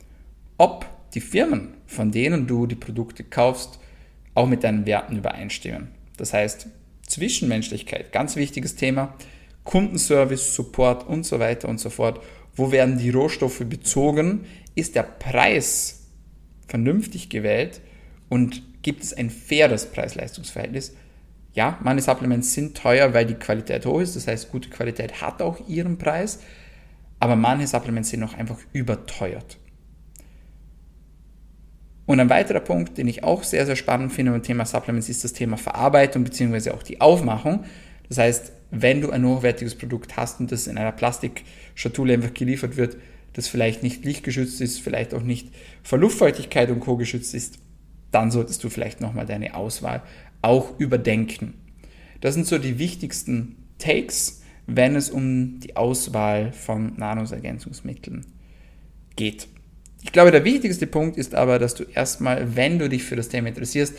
ob 0.57 0.87
die 1.15 1.21
Firmen, 1.21 1.75
von 1.87 2.13
denen 2.13 2.47
du 2.47 2.67
die 2.67 2.77
Produkte 2.77 3.25
kaufst, 3.25 3.81
auch 4.35 4.47
mit 4.47 4.65
deinen 4.65 4.87
Werten 4.87 5.17
übereinstimmen. 5.17 5.89
Das 6.17 6.33
heißt, 6.33 6.69
Zwischenmenschlichkeit, 7.07 8.13
ganz 8.13 8.37
wichtiges 8.37 8.77
Thema, 8.77 9.15
Kundenservice, 9.65 10.55
Support 10.55 11.07
und 11.07 11.27
so 11.27 11.39
weiter 11.39 11.69
und 11.69 11.79
so 11.79 11.91
fort. 11.91 12.23
Wo 12.55 12.71
werden 12.71 12.99
die 12.99 13.11
Rohstoffe 13.11 13.65
bezogen? 13.69 14.45
Ist 14.75 14.95
der 14.95 15.03
Preis 15.03 16.07
vernünftig 16.69 17.29
gewählt 17.29 17.81
und 18.29 18.63
gibt 18.83 19.03
es 19.03 19.13
ein 19.13 19.31
faires 19.31 19.87
Preis-Leistungs-Verhältnis? 19.87 20.95
Ja, 21.55 21.79
meine 21.83 22.01
Supplements 22.01 22.55
sind 22.55 22.77
teuer, 22.77 23.13
weil 23.13 23.27
die 23.27 23.35
Qualität 23.35 23.85
hoch 23.85 24.01
ist. 24.01 24.17
Das 24.17 24.27
heißt, 24.27 24.51
gute 24.51 24.71
Qualität 24.71 25.21
hat 25.21 25.43
auch 25.43 25.69
ihren 25.69 25.99
Preis. 25.99 26.41
Aber 27.21 27.37
manche 27.37 27.67
Supplements 27.67 28.11
sind 28.11 28.23
auch 28.23 28.35
einfach 28.35 28.59
überteuert. 28.73 29.59
Und 32.07 32.21
ein 32.21 32.31
weiterer 32.31 32.61
Punkt, 32.61 32.99
den 32.99 33.07
ich 33.07 33.23
auch 33.23 33.45
sehr, 33.45 33.65
sehr 33.65 33.77
spannend 33.77 34.13
finde 34.13 34.33
beim 34.33 34.43
Thema 34.43 34.65
Supplements, 34.65 35.09
ist 35.09 35.25
das 35.25 35.33
Thema 35.33 35.57
Verarbeitung 35.57 36.25
bzw. 36.25 36.71
auch 36.71 36.83
die 36.83 37.01
Aufmachung. 37.01 37.65
Das 38.09 38.19
heißt, 38.19 38.53
wenn 38.71 39.01
du 39.01 39.11
ein 39.11 39.25
hochwertiges 39.25 39.75
Produkt 39.77 40.17
hast 40.17 40.41
und 40.41 40.51
das 40.51 40.67
in 40.67 40.79
einer 40.79 40.93
Plastikschatulle 40.93 42.15
einfach 42.15 42.35
geliefert 42.35 42.77
wird, 42.77 42.97
das 43.35 43.49
vielleicht 43.49 43.83
nicht 43.83 44.05
lichtgeschützt 44.05 44.61
ist, 44.61 44.81
vielleicht 44.81 45.15
auch 45.15 45.23
nicht 45.23 45.55
vor 45.83 45.99
Luftfeuchtigkeit 45.99 46.71
und 46.71 46.81
Co. 46.81 46.97
geschützt 46.97 47.35
ist, 47.35 47.59
dann 48.11 48.31
solltest 48.31 48.63
du 48.65 48.69
vielleicht 48.69 49.01
nochmal 49.01 49.27
deine 49.27 49.55
Auswahl 49.55 50.03
auch 50.43 50.79
überdenken. 50.79 51.55
Das 52.21 52.35
sind 52.35 52.47
so 52.47 52.59
die 52.59 52.79
wichtigsten 52.79 53.57
Takes, 53.79 54.43
wenn 54.67 54.95
es 54.95 55.11
um 55.11 55.61
die 55.61 55.77
Auswahl 55.77 56.53
von 56.53 56.95
Nahrungsergänzungsmitteln 56.97 58.27
geht. 59.17 59.49
Ich 60.03 60.13
glaube, 60.13 60.31
der 60.31 60.45
wichtigste 60.45 60.87
Punkt 60.87 61.17
ist 61.17 61.35
aber, 61.35 61.59
dass 61.59 61.75
du 61.75 61.85
erstmal, 61.85 62.57
wenn 62.57 62.79
du 62.79 62.89
dich 62.89 63.05
für 63.05 63.17
das 63.17 63.29
Thema 63.29 63.49
interessierst, 63.49 63.95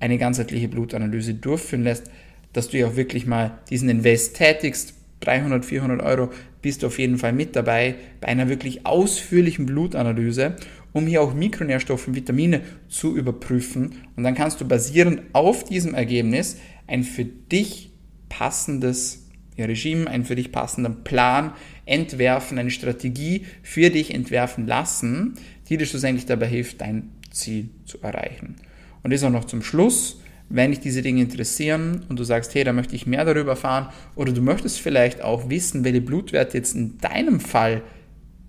eine 0.00 0.18
ganzheitliche 0.18 0.68
Blutanalyse 0.68 1.34
durchführen 1.34 1.84
lässt, 1.84 2.10
dass 2.52 2.68
du 2.68 2.78
ja 2.78 2.86
auch 2.86 2.96
wirklich 2.96 3.26
mal 3.26 3.58
diesen 3.70 3.88
Invest 3.88 4.36
tätigst. 4.36 4.94
300, 5.20 5.64
400 5.64 6.02
Euro 6.02 6.30
bist 6.62 6.82
du 6.82 6.86
auf 6.88 6.98
jeden 6.98 7.18
Fall 7.18 7.32
mit 7.32 7.56
dabei 7.56 7.96
bei 8.20 8.28
einer 8.28 8.48
wirklich 8.48 8.86
ausführlichen 8.86 9.66
Blutanalyse 9.66 10.56
um 10.92 11.06
hier 11.06 11.22
auch 11.22 11.34
Mikronährstoffe 11.34 12.08
und 12.08 12.14
Vitamine 12.14 12.62
zu 12.88 13.16
überprüfen. 13.16 13.96
Und 14.16 14.24
dann 14.24 14.34
kannst 14.34 14.60
du 14.60 14.66
basierend 14.66 15.22
auf 15.32 15.64
diesem 15.64 15.94
Ergebnis 15.94 16.58
ein 16.86 17.04
für 17.04 17.24
dich 17.24 17.90
passendes 18.28 19.26
Regime, 19.58 20.08
einen 20.08 20.24
für 20.24 20.36
dich 20.36 20.52
passenden 20.52 21.02
Plan 21.04 21.52
entwerfen, 21.84 22.58
eine 22.58 22.70
Strategie 22.70 23.44
für 23.62 23.90
dich 23.90 24.14
entwerfen 24.14 24.66
lassen, 24.66 25.34
die 25.68 25.76
dir 25.76 25.86
schlussendlich 25.86 26.26
dabei 26.26 26.46
hilft, 26.46 26.80
dein 26.80 27.10
Ziel 27.30 27.70
zu 27.84 28.00
erreichen. 28.00 28.56
Und 29.02 29.12
das 29.12 29.24
auch 29.24 29.30
noch 29.30 29.44
zum 29.44 29.62
Schluss, 29.62 30.20
wenn 30.48 30.70
dich 30.70 30.80
diese 30.80 31.02
Dinge 31.02 31.22
interessieren 31.22 32.04
und 32.08 32.18
du 32.18 32.24
sagst, 32.24 32.54
hey, 32.54 32.64
da 32.64 32.72
möchte 32.72 32.96
ich 32.96 33.06
mehr 33.06 33.24
darüber 33.24 33.50
erfahren 33.50 33.88
oder 34.14 34.32
du 34.32 34.40
möchtest 34.40 34.80
vielleicht 34.80 35.20
auch 35.22 35.50
wissen, 35.50 35.84
welche 35.84 36.00
Blutwerte 36.00 36.56
jetzt 36.56 36.74
in 36.74 36.96
deinem 36.98 37.40
Fall 37.40 37.82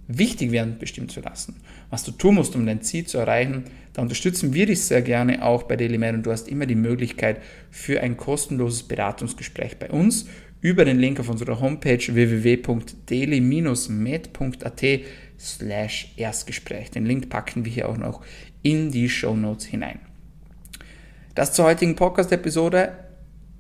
wichtig 0.08 0.52
werden, 0.52 0.78
bestimmen 0.80 1.10
zu 1.10 1.20
lassen. 1.22 1.58
Was 1.90 2.04
du 2.04 2.12
tun 2.12 2.36
musst, 2.36 2.56
um 2.56 2.66
dein 2.66 2.82
Ziel 2.82 3.06
zu 3.06 3.18
erreichen, 3.20 3.66
da 3.94 4.02
unterstützen 4.02 4.54
wir 4.54 4.66
dich 4.66 4.82
sehr 4.82 5.02
gerne 5.02 5.44
auch 5.44 5.64
bei 5.64 5.76
DailyMed 5.76 6.16
und 6.16 6.26
du 6.26 6.32
hast 6.32 6.48
immer 6.48 6.66
die 6.66 6.76
Möglichkeit 6.76 7.42
für 7.70 8.00
ein 8.02 8.16
kostenloses 8.18 8.84
Beratungsgespräch 8.84 9.78
bei 9.78 9.90
uns 9.90 10.26
über 10.62 10.86
den 10.86 11.00
Link 11.00 11.20
auf 11.20 11.30
unserer 11.30 11.60
Homepage 11.62 12.00
www.daily-med.at 12.00 14.84
slash 15.40 16.14
Erstgespräch. 16.18 16.92
Den 16.92 17.06
Link 17.06 17.30
packen 17.30 17.66
wir 17.66 17.72
hier 17.72 17.88
auch 17.88 17.98
noch 17.98 18.22
in 18.62 18.92
die 18.92 19.10
Show 19.10 19.36
Notes 19.36 19.66
hinein. 19.66 20.00
Das 21.36 21.54
zur 21.54 21.66
heutigen 21.66 21.96
Podcast-Episode. 21.96 22.94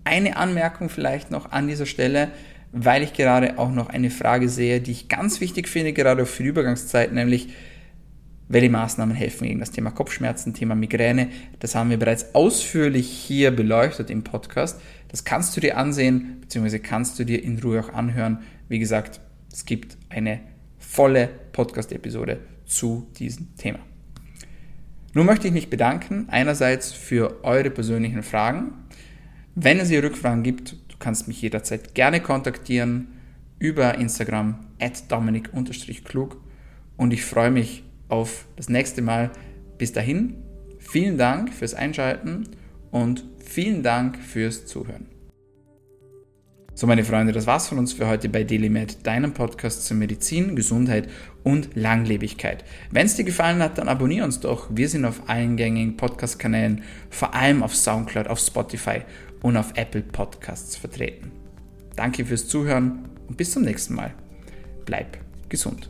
Eine 0.03 0.37
Anmerkung 0.37 0.89
vielleicht 0.89 1.31
noch 1.31 1.51
an 1.51 1.67
dieser 1.67 1.85
Stelle 1.85 2.29
weil 2.71 3.03
ich 3.03 3.13
gerade 3.13 3.57
auch 3.57 3.71
noch 3.71 3.89
eine 3.89 4.09
Frage 4.09 4.49
sehe, 4.49 4.81
die 4.81 4.91
ich 4.91 5.09
ganz 5.09 5.41
wichtig 5.41 5.67
finde, 5.67 5.93
gerade 5.93 6.25
für 6.25 6.43
die 6.43 6.49
Übergangszeit, 6.49 7.13
nämlich 7.13 7.49
welche 8.47 8.69
Maßnahmen 8.69 9.15
helfen 9.15 9.47
gegen 9.47 9.59
das 9.59 9.71
Thema 9.71 9.91
Kopfschmerzen, 9.91 10.53
Thema 10.53 10.75
Migräne. 10.75 11.29
Das 11.59 11.75
haben 11.75 11.89
wir 11.91 11.97
bereits 11.97 12.33
ausführlich 12.33 13.07
hier 13.07 13.51
beleuchtet 13.51 14.09
im 14.09 14.23
Podcast. 14.23 14.81
Das 15.07 15.23
kannst 15.23 15.55
du 15.55 15.61
dir 15.61 15.77
ansehen, 15.77 16.37
beziehungsweise 16.41 16.79
kannst 16.79 17.19
du 17.19 17.25
dir 17.25 17.43
in 17.43 17.59
Ruhe 17.59 17.79
auch 17.79 17.93
anhören. 17.93 18.39
Wie 18.67 18.79
gesagt, 18.79 19.19
es 19.51 19.65
gibt 19.65 19.97
eine 20.09 20.39
volle 20.79 21.29
Podcast-Episode 21.51 22.39
zu 22.65 23.07
diesem 23.17 23.55
Thema. 23.55 23.88
Nun 25.13 25.25
möchte 25.25 25.47
ich 25.47 25.53
mich 25.53 25.69
bedanken, 25.69 26.27
einerseits 26.29 26.91
für 26.91 27.43
eure 27.43 27.71
persönlichen 27.71 28.21
Fragen. 28.21 28.73
Wenn 29.55 29.79
es 29.79 29.89
hier 29.89 30.03
Rückfragen 30.03 30.43
gibt, 30.43 30.73
du 30.73 30.97
kannst 30.99 31.27
mich 31.27 31.41
jederzeit 31.41 31.95
gerne 31.95 32.21
kontaktieren 32.21 33.07
über 33.57 33.95
Instagram 33.95 34.59
at 34.79 35.11
dominik-klug 35.11 36.37
und 36.95 37.11
ich 37.11 37.25
freue 37.25 37.51
mich 37.51 37.83
auf 38.07 38.45
das 38.55 38.69
nächste 38.69 39.01
Mal. 39.01 39.31
Bis 39.77 39.93
dahin, 39.93 40.35
vielen 40.77 41.17
Dank 41.17 41.53
fürs 41.53 41.73
Einschalten 41.73 42.47
und 42.91 43.25
vielen 43.43 43.83
Dank 43.83 44.17
fürs 44.17 44.65
Zuhören. 44.65 45.18
So, 46.79 46.87
meine 46.87 47.03
Freunde, 47.03 47.33
das 47.33 47.45
war's 47.45 47.67
von 47.67 47.77
uns 47.77 47.91
für 47.91 48.07
heute 48.07 48.29
bei 48.29 48.45
DailyMed, 48.45 49.05
deinem 49.05 49.33
Podcast 49.33 49.85
zur 49.85 49.97
Medizin, 49.97 50.55
Gesundheit 50.55 51.09
und 51.43 51.75
Langlebigkeit. 51.75 52.63
Wenn 52.89 53.05
es 53.05 53.17
dir 53.17 53.25
gefallen 53.25 53.61
hat, 53.61 53.77
dann 53.77 53.89
abonniere 53.89 54.23
uns 54.23 54.39
doch. 54.39 54.69
Wir 54.73 54.87
sind 54.87 55.03
auf 55.03 55.23
allen 55.27 55.57
gängigen 55.57 55.97
Podcast-Kanälen, 55.97 56.83
vor 57.09 57.35
allem 57.35 57.63
auf 57.63 57.75
Soundcloud, 57.75 58.29
auf 58.29 58.39
Spotify 58.39 59.01
und 59.41 59.57
auf 59.57 59.73
Apple 59.75 60.03
Podcasts 60.03 60.77
vertreten. 60.77 61.33
Danke 61.97 62.23
fürs 62.23 62.47
Zuhören 62.47 63.09
und 63.27 63.35
bis 63.35 63.51
zum 63.51 63.63
nächsten 63.63 63.95
Mal. 63.95 64.13
Bleib 64.85 65.17
gesund. 65.49 65.89